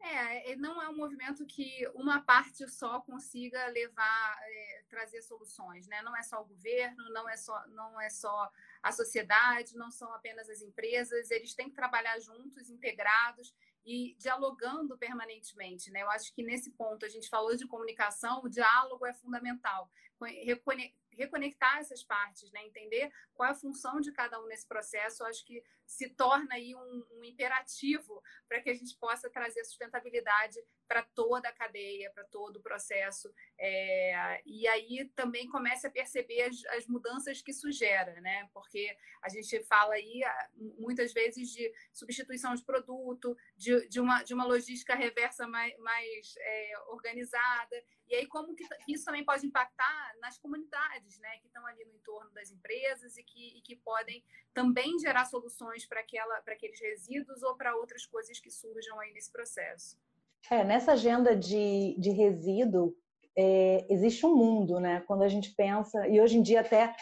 [0.00, 6.00] É, não é um movimento que uma parte só consiga levar, é, trazer soluções, né?
[6.00, 8.50] Não é só o governo, não é só, não é só
[8.82, 14.96] a sociedade, não são apenas as empresas, eles têm que trabalhar juntos, integrados e dialogando
[14.96, 15.90] permanentemente.
[15.90, 16.02] Né?
[16.02, 19.90] Eu acho que nesse ponto a gente falou de comunicação, o diálogo é fundamental
[21.16, 22.64] reconectar essas partes, né?
[22.64, 26.54] entender qual é a função de cada um nesse processo, eu acho que se torna
[26.54, 32.10] aí um, um imperativo para que a gente possa trazer sustentabilidade para toda a cadeia,
[32.10, 33.32] para todo o processo.
[33.58, 38.48] É, e aí também comece a perceber as, as, mudanças que isso gera, né?
[38.52, 40.48] Porque a gente fala aí ah,
[40.78, 46.34] muitas vezes de substituição de produto, de, de, uma, de uma logística reversa mais, mais
[46.38, 47.84] é, organizada.
[48.08, 51.94] E aí, como que isso também pode impactar nas comunidades, né, que estão ali no
[51.94, 57.56] entorno das empresas e que, e que podem também gerar soluções para aqueles resíduos ou
[57.56, 59.96] para outras coisas que surjam aí nesse processo.
[60.50, 62.94] É, nessa agenda de, de resíduo,
[63.36, 65.00] é, existe um mundo, né?
[65.06, 66.94] Quando a gente pensa, e hoje em dia até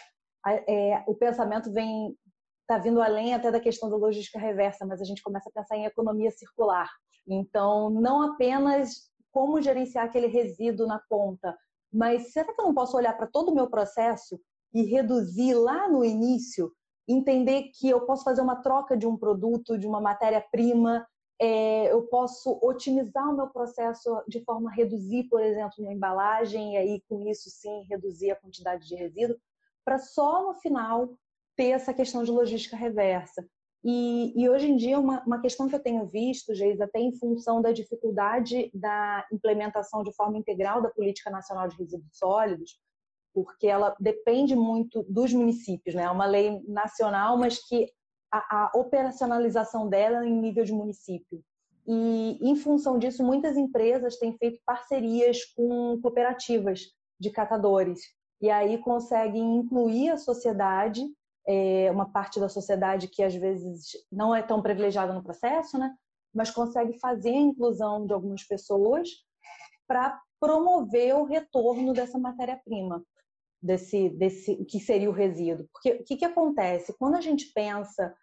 [0.68, 2.16] é, o pensamento vem
[2.62, 5.76] está vindo além até da questão da logística reversa, mas a gente começa a pensar
[5.76, 6.88] em economia circular.
[7.28, 11.56] Então, não apenas como gerenciar aquele resíduo na ponta,
[11.92, 14.40] mas será que eu não posso olhar para todo o meu processo
[14.72, 16.72] e reduzir lá no início,
[17.06, 21.06] entender que eu posso fazer uma troca de um produto, de uma matéria-prima,
[21.40, 26.74] é, eu posso otimizar o meu processo de forma a reduzir, por exemplo, uma embalagem,
[26.74, 29.36] e aí com isso sim reduzir a quantidade de resíduo,
[29.84, 31.10] para só no final
[31.56, 33.44] ter essa questão de logística reversa.
[33.84, 37.12] E, e, hoje em dia, uma, uma questão que eu tenho visto, Geis, até em
[37.12, 42.78] função da dificuldade da implementação de forma integral da Política Nacional de Resíduos Sólidos,
[43.34, 46.04] porque ela depende muito dos municípios, né?
[46.04, 47.88] É uma lei nacional, mas que
[48.30, 51.42] a, a operacionalização dela é em nível de município.
[51.84, 56.82] E, em função disso, muitas empresas têm feito parcerias com cooperativas
[57.18, 58.00] de catadores.
[58.40, 61.04] E aí conseguem incluir a sociedade
[61.46, 65.94] é, uma parte da sociedade que às vezes não é tão privilegiada no processo, né?
[66.34, 69.08] mas consegue fazer a inclusão de algumas pessoas
[69.86, 73.04] para promover o retorno dessa matéria-prima,
[73.60, 75.68] desse, desse que seria o resíduo.
[75.72, 76.96] Porque o que, que acontece?
[76.98, 78.14] Quando a gente pensa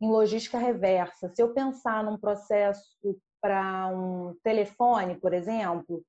[0.00, 2.96] em logística reversa, se eu pensar num processo
[3.40, 6.02] para um telefone, por exemplo,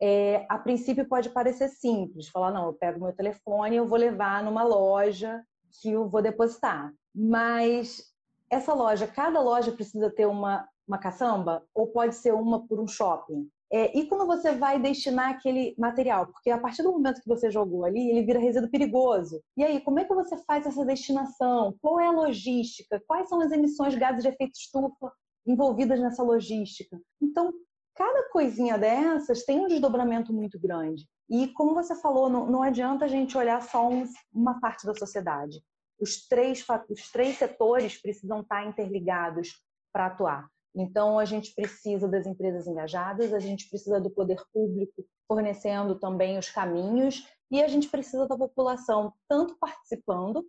[0.00, 4.42] é, a princípio pode parecer simples, falar, não, eu pego meu telefone eu vou levar
[4.42, 6.92] numa loja que eu vou depositar.
[7.14, 8.10] Mas
[8.50, 12.86] essa loja, cada loja precisa ter uma, uma caçamba ou pode ser uma por um
[12.86, 13.48] shopping?
[13.72, 16.26] É, e quando você vai destinar aquele material?
[16.26, 19.40] Porque a partir do momento que você jogou ali, ele vira resíduo perigoso.
[19.56, 21.76] E aí, como é que você faz essa destinação?
[21.80, 23.00] Qual é a logística?
[23.06, 25.12] Quais são as emissões de gases de efeito estufa
[25.46, 27.00] envolvidas nessa logística?
[27.22, 27.52] Então,
[28.00, 31.06] cada coisinha dessas tem um desdobramento muito grande.
[31.28, 34.94] E como você falou, não, não adianta a gente olhar só um, uma parte da
[34.94, 35.62] sociedade.
[36.00, 40.48] Os três, os três setores precisam estar interligados para atuar.
[40.74, 46.38] Então, a gente precisa das empresas engajadas, a gente precisa do poder público fornecendo também
[46.38, 50.42] os caminhos e a gente precisa da população tanto participando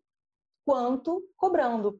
[0.66, 2.00] quanto cobrando.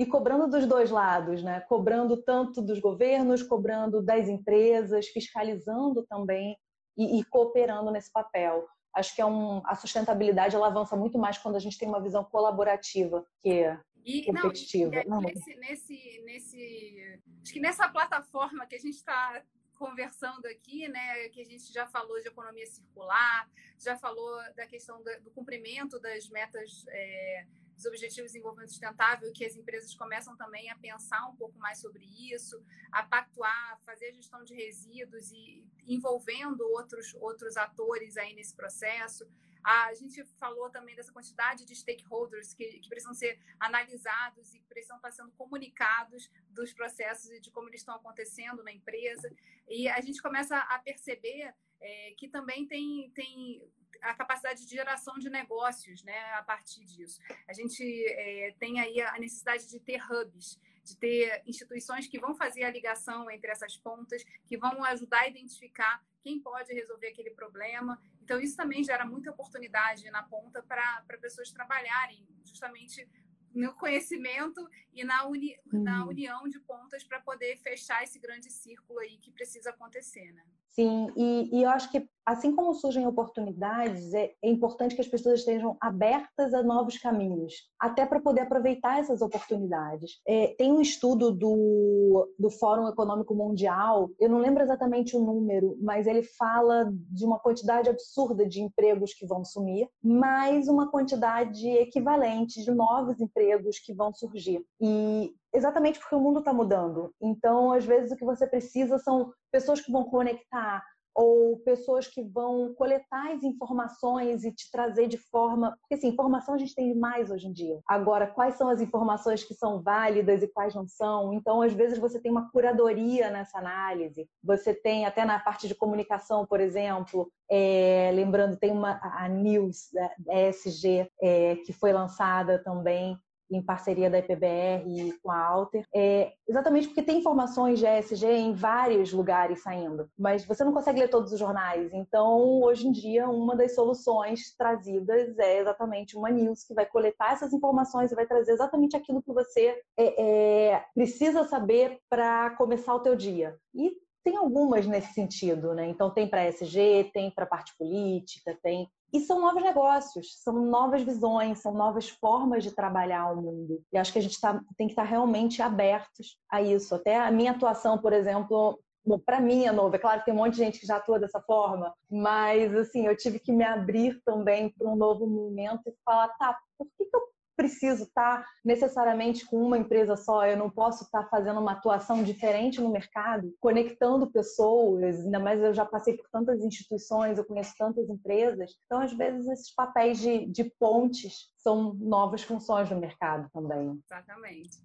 [0.00, 1.60] E cobrando dos dois lados, né?
[1.60, 6.56] Cobrando tanto dos governos, cobrando das empresas, fiscalizando também
[6.96, 8.66] e, e cooperando nesse papel.
[8.94, 12.00] Acho que é um, a sustentabilidade ela avança muito mais quando a gente tem uma
[12.00, 15.04] visão colaborativa que e, competitiva.
[15.06, 19.42] Não, e, nesse, nesse, nesse, acho que nessa plataforma que a gente está
[19.74, 23.46] conversando aqui, né, que a gente já falou de economia circular,
[23.78, 27.46] já falou da questão do, do cumprimento das metas é,
[27.80, 31.80] dos Objetivos de Desenvolvimento Sustentável, que as empresas começam também a pensar um pouco mais
[31.80, 32.62] sobre isso,
[32.92, 39.26] a pactuar, fazer a gestão de resíduos e envolvendo outros, outros atores aí nesse processo.
[39.64, 44.96] A gente falou também dessa quantidade de stakeholders que, que, precisam ser analisados e precisam
[44.96, 49.34] estar sendo comunicados dos processos e de como eles estão acontecendo na empresa.
[49.68, 53.70] E a gente começa a perceber é, que também tem, tem
[54.02, 57.20] a capacidade de geração de negócios né, a partir disso.
[57.48, 62.34] A gente é, tem aí a necessidade de ter hubs, de ter instituições que vão
[62.34, 67.30] fazer a ligação entre essas pontas, que vão ajudar a identificar quem pode resolver aquele
[67.30, 68.00] problema.
[68.22, 73.08] Então, isso também gera muita oportunidade na ponta para pessoas trabalharem justamente
[73.54, 75.82] no conhecimento e na, uni, uhum.
[75.82, 80.44] na união de pontas para poder fechar esse grande círculo aí que precisa acontecer, né?
[80.72, 85.08] Sim, e, e, eu acho que assim como surgem oportunidades, é, é, importante que as
[85.08, 90.20] pessoas estejam abertas a novos caminhos, até para poder aproveitar essas oportunidades.
[90.26, 95.76] É, tem um estudo do, do Fórum Econômico Mundial, eu não lembro exatamente o número,
[95.80, 101.66] mas ele fala de uma quantidade absurda de empregos que vão sumir, mais uma quantidade
[101.68, 104.64] equivalente de novos empregos que vão surgir.
[104.80, 107.14] E exatamente porque o mundo está mudando.
[107.20, 110.82] Então, às vezes, o que você precisa são pessoas que vão conectar
[111.14, 115.76] ou pessoas que vão coletar as informações e te trazer de forma.
[115.80, 117.80] Porque, assim, informação a gente tem demais hoje em dia.
[117.86, 121.34] Agora, quais são as informações que são válidas e quais não são?
[121.34, 124.28] Então, às vezes, você tem uma curadoria nessa análise.
[124.42, 129.88] Você tem, até na parte de comunicação, por exemplo, é, lembrando, tem uma a News,
[129.92, 133.18] da ESG, é, que foi lançada também
[133.50, 138.26] em parceria da IPBR e com a Alter, é exatamente porque tem informações de ESG
[138.26, 141.92] em vários lugares saindo, mas você não consegue ler todos os jornais.
[141.92, 147.32] Então, hoje em dia, uma das soluções trazidas é exatamente uma news que vai coletar
[147.32, 152.94] essas informações e vai trazer exatamente aquilo que você é, é, precisa saber para começar
[152.94, 153.56] o teu dia.
[153.74, 155.88] E tem algumas nesse sentido, né?
[155.88, 161.02] Então tem para ESG, tem para parte política, tem e são novos negócios, são novas
[161.02, 163.82] visões, são novas formas de trabalhar o mundo.
[163.92, 166.94] E acho que a gente tá, tem que estar tá realmente abertos a isso.
[166.94, 168.78] Até a minha atuação, por exemplo,
[169.24, 171.18] para mim é novo, é claro que tem um monte de gente que já atua
[171.18, 175.94] dessa forma, mas assim, eu tive que me abrir também para um novo momento e
[176.04, 177.22] falar, tá, por que, que eu
[177.60, 182.80] preciso estar necessariamente com uma empresa só, eu não posso estar fazendo uma atuação diferente
[182.80, 188.08] no mercado, conectando pessoas, ainda mais eu já passei por tantas instituições, eu conheço tantas
[188.08, 194.00] empresas, então às vezes esses papéis de, de pontes são novas funções no mercado também.
[194.06, 194.78] Exatamente.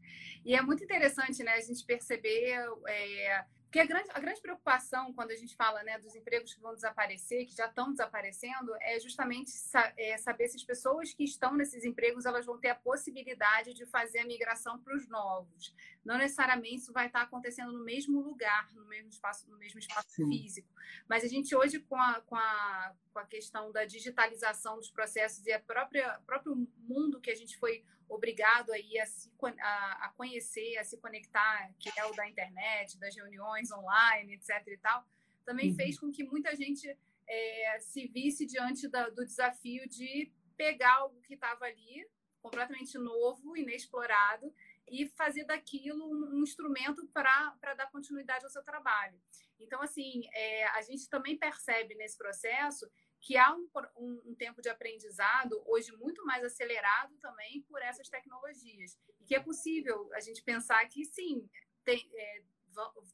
[0.43, 3.45] E é muito interessante né, a gente perceber é,
[3.76, 6.73] porque a grande, a grande preocupação quando a gente fala né, dos empregos que vão
[6.73, 11.53] desaparecer, que já estão desaparecendo, é justamente sa é saber se as pessoas que estão
[11.53, 15.76] nesses empregos elas vão ter a possibilidade de fazer a migração para os novos.
[16.05, 20.26] Não necessariamente isso vai estar acontecendo no mesmo lugar, no mesmo espaço, no mesmo espaço
[20.26, 20.73] físico.
[21.09, 25.45] Mas a gente hoje, com a, com, a, com a questão da digitalização dos processos
[25.45, 29.30] e a própria próprio mundo que a gente foi obrigado aí a, se,
[29.60, 34.68] a, a, conhecer, a se conectar, que é o da internet, das reuniões online, etc.
[34.68, 35.06] e tal,
[35.45, 35.76] também uhum.
[35.76, 36.88] fez com que muita gente
[37.28, 42.08] é, se visse diante da, do desafio de pegar algo que estava ali,
[42.41, 44.53] completamente novo, inexplorado,
[44.88, 49.20] e fazer daquilo um, um instrumento para dar continuidade ao seu trabalho.
[49.60, 52.89] Então, assim, é, a gente também percebe nesse processo
[53.26, 53.67] que há um,
[53.97, 59.34] um, um, tempo de aprendizado hoje muito mais acelerado também por essas tecnologias e que
[59.34, 61.49] é possível a gente pensar que sim
[61.84, 62.43] tem, é,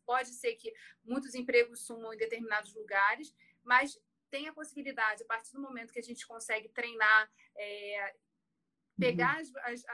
[0.06, 3.34] pode ser que muitos empregos sumam em determinados lugares
[3.64, 3.98] mas
[4.30, 8.16] tem a possibilidade a partir do momento que a gente consegue treinar é,
[9.00, 9.86] pegar as, as,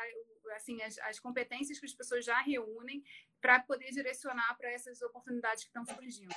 [0.55, 3.03] assim as, as competências que as pessoas já reúnem
[3.39, 6.33] para poder direcionar para essas oportunidades que estão surgindo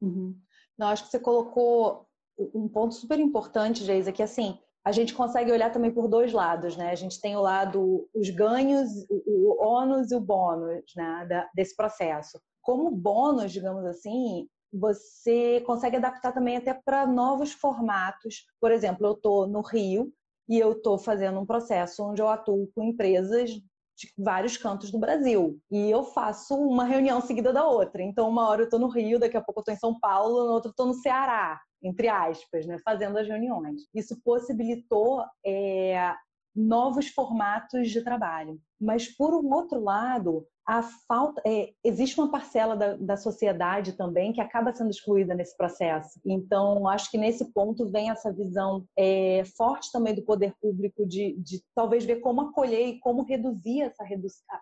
[0.00, 0.36] uhum.
[0.76, 5.50] Não, acho que você colocou um ponto super importante, Geisa, que assim, a gente consegue
[5.50, 6.90] olhar também por dois lados, né?
[6.90, 11.26] A gente tem o lado, os ganhos, o, ônus e o bônus, né?
[11.28, 12.38] Da, desse processo.
[12.60, 18.44] Como bônus, digamos assim, você consegue adaptar também até para novos formatos.
[18.60, 20.12] Por exemplo, eu estou no Rio
[20.48, 24.98] e eu estou fazendo um processo onde eu atuo com empresas de vários cantos do
[24.98, 25.58] Brasil.
[25.70, 28.02] E eu faço uma reunião seguida da outra.
[28.02, 30.46] Então, uma hora eu estou no Rio, daqui a pouco eu estou em São Paulo,
[30.46, 33.82] na outra eu estou no Ceará entre aspas, né, fazendo as reuniões.
[33.94, 36.14] Isso possibilitou é,
[36.56, 38.58] novos formatos de trabalho.
[38.80, 44.32] Mas, por um outro lado, a falta é, existe uma parcela da, da, sociedade também
[44.32, 46.18] que acaba sendo excluída nesse processo.
[46.24, 51.36] Então, acho que nesse ponto vem essa visão é, forte também do poder público de,
[51.38, 54.04] de, talvez ver como acolher e como reduzir essa,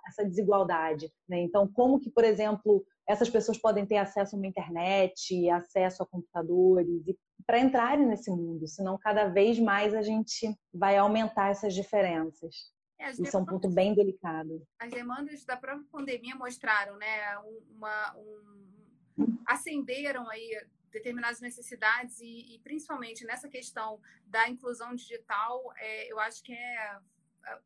[0.08, 1.08] essa desigualdade.
[1.28, 1.40] Né?
[1.42, 6.06] Então, como que, por exemplo, essas pessoas podem ter acesso a uma internet, acesso a
[6.06, 7.02] computadores,
[7.46, 12.54] para entrarem nesse mundo, senão cada vez mais a gente vai aumentar essas diferenças.
[13.02, 14.64] É, Isso é um ponto bem delicado.
[14.78, 17.36] As demandas da própria pandemia mostraram, né,
[17.74, 26.12] uma, um, acenderam aí determinadas necessidades e, e, principalmente nessa questão da inclusão digital, é,
[26.12, 26.98] eu acho que é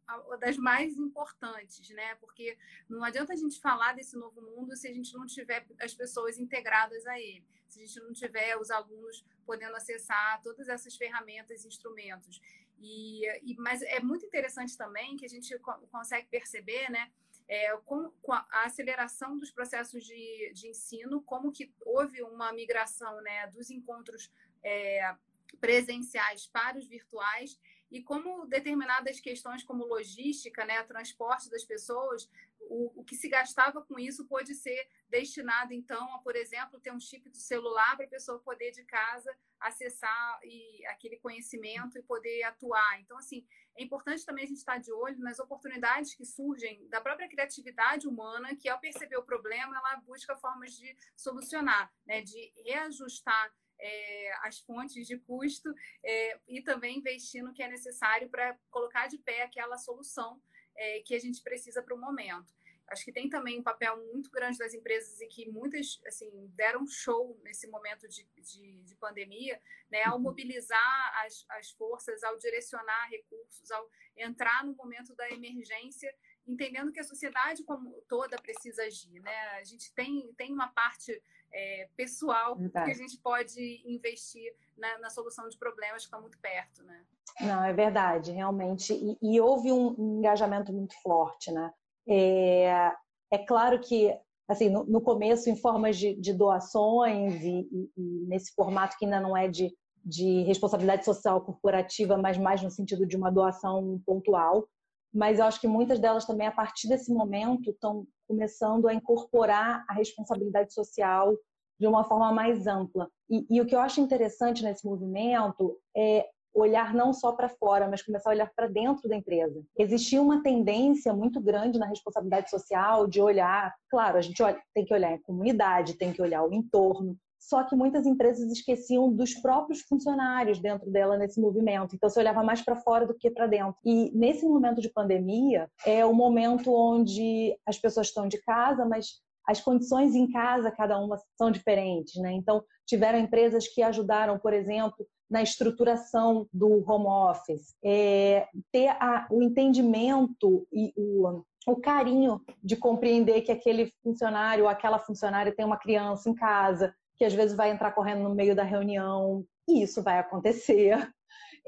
[0.08, 2.14] uma das mais importantes, né?
[2.14, 2.56] Porque
[2.88, 6.38] não adianta a gente falar desse novo mundo se a gente não tiver as pessoas
[6.38, 11.64] integradas a ele, se a gente não tiver os alunos podendo acessar todas essas ferramentas
[11.64, 12.40] e instrumentos.
[12.78, 15.58] E, e, mas é muito interessante também que a gente
[15.90, 17.10] consegue perceber, né?
[17.48, 23.20] É, com, com, a aceleração dos processos de, de ensino, como que houve uma migração
[23.22, 24.32] né, dos encontros
[24.64, 25.14] é,
[25.60, 27.56] presenciais para os virtuais
[27.90, 32.28] e como determinadas questões como logística, né, transporte das pessoas,
[32.68, 36.92] o, o que se gastava com isso pode ser destinado, então, a, por exemplo, ter
[36.92, 42.02] um chip do celular para a pessoa poder de casa acessar e, aquele conhecimento e
[42.02, 43.00] poder atuar.
[43.00, 47.00] Então, assim, é importante também a gente estar de olho nas oportunidades que surgem da
[47.00, 52.52] própria criatividade humana, que ao perceber o problema, ela busca formas de solucionar, né, de
[52.64, 55.72] reajustar é, as fontes de custo
[56.04, 60.40] é, e também investir no que é necessário para colocar de pé aquela solução
[60.76, 62.54] é, que a gente precisa para o momento.
[62.88, 66.86] Acho que tem também um papel muito grande das empresas e que muitas assim deram
[66.86, 69.60] show nesse momento de, de, de pandemia,
[69.90, 70.22] né, ao uhum.
[70.22, 76.14] mobilizar as, as forças, ao direcionar recursos, ao entrar no momento da emergência
[76.46, 79.36] entendendo que a sociedade como toda precisa agir, né?
[79.58, 81.20] A gente tem, tem uma parte
[81.52, 86.38] é, pessoal que a gente pode investir na, na, solução de problemas que estão muito
[86.38, 87.02] perto, né?
[87.40, 88.92] Não, é verdade, realmente.
[88.92, 91.72] E, e houve um engajamento muito forte, né?
[92.08, 92.92] É,
[93.32, 94.14] é claro que,
[94.48, 99.04] assim, no, no começo, em formas de, de doações e, e, e, nesse formato que
[99.04, 99.74] ainda não é de,
[100.04, 104.68] de responsabilidade social corporativa, mas mais no sentido de uma doação pontual,
[105.12, 109.84] mas eu acho que muitas delas também, a partir desse momento, estão começando a incorporar
[109.88, 111.36] a responsabilidade social
[111.78, 113.08] de uma forma mais ampla.
[113.28, 117.86] E, e o que eu acho interessante nesse movimento é olhar não só para fora,
[117.88, 119.62] mas começar a olhar para dentro da empresa.
[119.78, 124.84] Existia uma tendência muito grande na responsabilidade social de olhar, claro, a gente olha, tem
[124.84, 127.16] que olhar a comunidade, tem que olhar o entorno,
[127.46, 131.94] só que muitas empresas esqueciam dos próprios funcionários dentro dela nesse movimento.
[131.94, 133.76] Então, se olhava mais para fora do que para dentro.
[133.84, 139.20] E nesse momento de pandemia, é o momento onde as pessoas estão de casa, mas
[139.46, 142.20] as condições em casa, cada uma, são diferentes.
[142.20, 142.32] Né?
[142.32, 149.28] Então, tiveram empresas que ajudaram, por exemplo, na estruturação do home office, é, ter a,
[149.30, 155.64] o entendimento e o, o carinho de compreender que aquele funcionário ou aquela funcionária tem
[155.64, 159.82] uma criança em casa, que às vezes vai entrar correndo no meio da reunião, e
[159.82, 160.96] isso vai acontecer.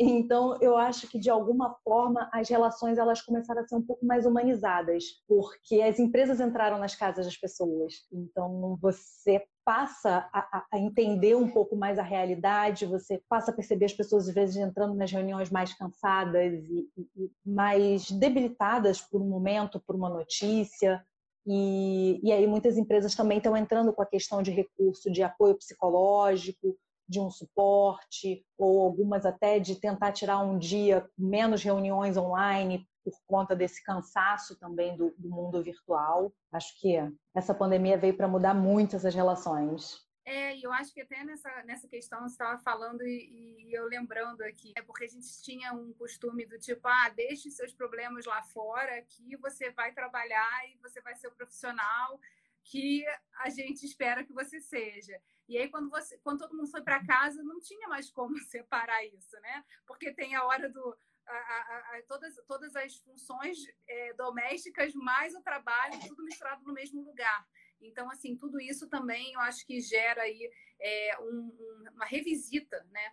[0.00, 4.06] Então, eu acho que de alguma forma as relações elas começaram a ser um pouco
[4.06, 8.06] mais humanizadas, porque as empresas entraram nas casas das pessoas.
[8.12, 13.86] Então, você passa a, a, entender um pouco mais a realidade, você passa a perceber
[13.86, 19.20] as pessoas às vezes entrando nas reuniões mais cansadas e, e, e mais debilitadas por
[19.20, 21.04] um momento, por uma notícia.
[21.50, 25.56] E, e aí muitas empresas também estão entrando com a questão de recurso de apoio
[25.56, 26.76] psicológico,
[27.08, 33.14] de um suporte, ou algumas até de tentar tirar um dia menos reuniões online por
[33.26, 36.30] conta desse cansaço também do, do mundo virtual.
[36.52, 36.96] Acho que
[37.34, 40.06] essa pandemia veio para mudar muito essas relações.
[40.30, 44.42] É, eu acho que até nessa, nessa questão você estava falando e, e, eu lembrando
[44.42, 48.42] aqui, é porque a gente tinha um costume do tipo, ah, deixe seus problemas lá
[48.42, 52.20] fora, aqui você vai trabalhar e você vai ser o profissional
[52.62, 53.06] que
[53.38, 55.18] a gente espera que você seja.
[55.48, 59.02] E aí, quando, você, quando todo mundo foi para casa, não tinha mais como separar
[59.06, 59.64] isso, né?
[59.86, 60.94] Porque tem a hora do.
[61.26, 66.74] A, a, a, todas, todas as funções é, domésticas mais o trabalho, tudo misturado no
[66.74, 67.46] mesmo lugar.
[67.80, 70.50] Então, assim, tudo isso também eu acho que gera aí
[70.80, 73.12] é, um, um, uma revisita, né?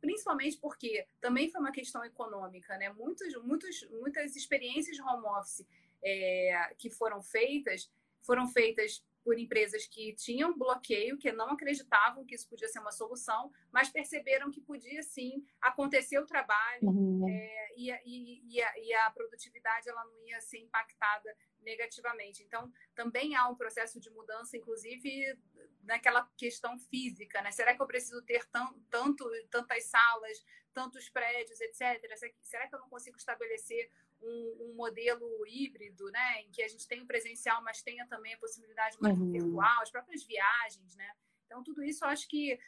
[0.00, 2.90] Principalmente porque também foi uma questão econômica, né?
[2.92, 5.66] Muitos, muitos, muitas experiências de home office
[6.02, 7.90] é, que foram feitas
[8.22, 12.90] foram feitas por empresas que tinham bloqueio, que não acreditavam que isso podia ser uma
[12.90, 17.28] solução, mas perceberam que podia sim acontecer o trabalho uhum.
[17.28, 22.42] é, e, e, e, a, e, a, produtividade ela não ia ser impactada negativamente.
[22.42, 25.38] Então, também há um processo de mudança, inclusive
[25.84, 27.50] naquela questão física, né?
[27.50, 28.44] Será que eu preciso ter
[28.90, 32.00] tanto, tantas salas, tantos prédios, etc.
[32.42, 33.90] Será que eu não consigo estabelecer
[34.22, 38.34] um, um, modelo híbrido, né, em que a gente tem o presencial, mas tenha também
[38.34, 39.30] a possibilidade mais uhum.
[39.30, 41.08] virtual, as próprias viagens, né?
[41.46, 42.58] Então tudo isso eu acho que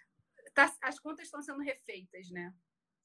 [0.54, 2.52] tá, as contas estão sendo refeitas, né?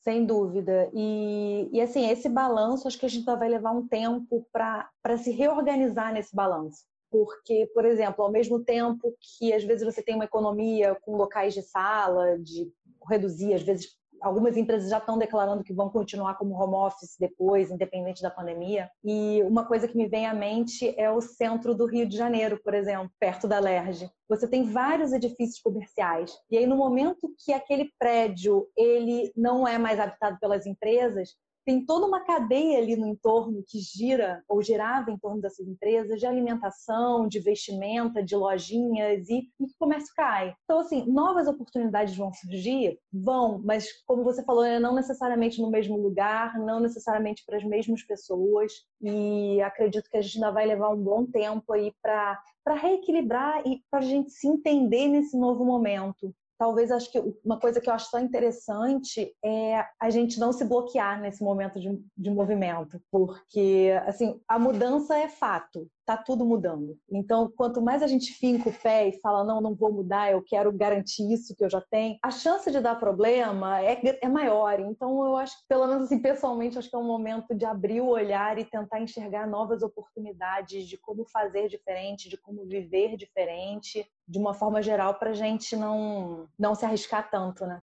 [0.02, 0.90] Sem dúvida.
[0.94, 5.32] E, e assim, esse balanço, acho que a gente vai levar um tempo para se
[5.32, 6.86] reorganizar nesse balanço.
[7.12, 11.54] Porque, por exemplo, ao mesmo tempo que às vezes você tem uma economia com locais
[11.54, 12.72] de sala, de
[13.08, 17.72] reduzir, às vezes algumas empresas já estão declarando que vão continuar como home office depois,
[17.72, 18.90] independente da pandemia.
[19.04, 22.60] E uma coisa que me vem à mente é o centro do Rio de Janeiro,
[22.64, 24.10] por exemplo, perto da Lerge.
[24.28, 26.38] Você tem vários edifícios comerciais.
[26.52, 31.30] E aí, no momento que aquele prédio ele não é mais habitado pelas empresas,
[31.66, 36.20] tem toda uma cadeia ali no entorno que gira ou girava em torno dessas empresas
[36.20, 40.54] de alimentação, de vestimenta, de lojinhas e, e o comércio cai.
[40.64, 43.00] Então, assim, novas oportunidades vão surgir?
[43.12, 47.64] Vão, mas como você falou, né, não necessariamente no mesmo lugar, não necessariamente para as
[47.64, 52.40] mesmas pessoas e acredito que a gente ainda vai levar um bom tempo aí para
[52.64, 57.58] para reequilibrar e para a gente se entender nesse novo momento talvez acho que uma
[57.58, 61.98] coisa que eu acho tão interessante é a gente não se bloquear nesse momento de,
[62.18, 66.98] de movimento, porque assim a mudança é fato, tá tudo mudando.
[67.12, 70.42] Então, quanto mais a gente finca o pé e fala, não, não vou mudar, eu
[70.42, 74.80] quero garantir isso que eu já tenho, a chance de dar problema é, é maior.
[74.80, 78.02] Então, eu acho que, pelo menos assim, pessoalmente, acho que é um momento de abrir
[78.02, 84.04] o olhar e tentar enxergar novas oportunidades de como fazer diferente, de como viver diferente,
[84.28, 87.80] de uma forma geral, para a gente não, não se arriscar tanto, né?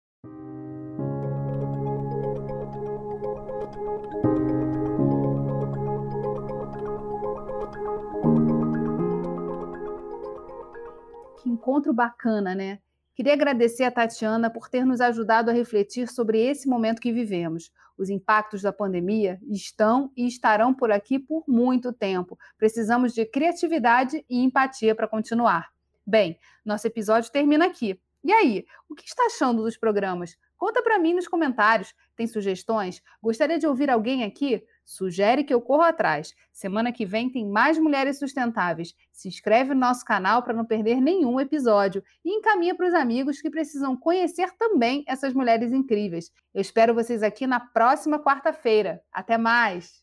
[11.63, 12.81] Encontro bacana, né?
[13.15, 17.71] Queria agradecer a Tatiana por ter nos ajudado a refletir sobre esse momento que vivemos.
[17.97, 22.37] Os impactos da pandemia estão e estarão por aqui por muito tempo.
[22.59, 25.71] Precisamos de criatividade e empatia para continuar.
[26.05, 28.01] Bem, nosso episódio termina aqui.
[28.25, 30.37] E aí, o que está achando dos programas?
[30.57, 31.95] Conta para mim nos comentários.
[32.17, 33.03] Tem sugestões?
[33.23, 34.65] Gostaria de ouvir alguém aqui?
[34.85, 36.35] Sugere que eu corra atrás.
[36.53, 38.95] Semana que vem tem mais mulheres sustentáveis.
[39.11, 43.41] Se inscreve no nosso canal para não perder nenhum episódio e encaminha para os amigos
[43.41, 46.31] que precisam conhecer também essas mulheres incríveis.
[46.55, 49.03] Eu espero vocês aqui na próxima quarta-feira.
[49.13, 50.03] Até mais!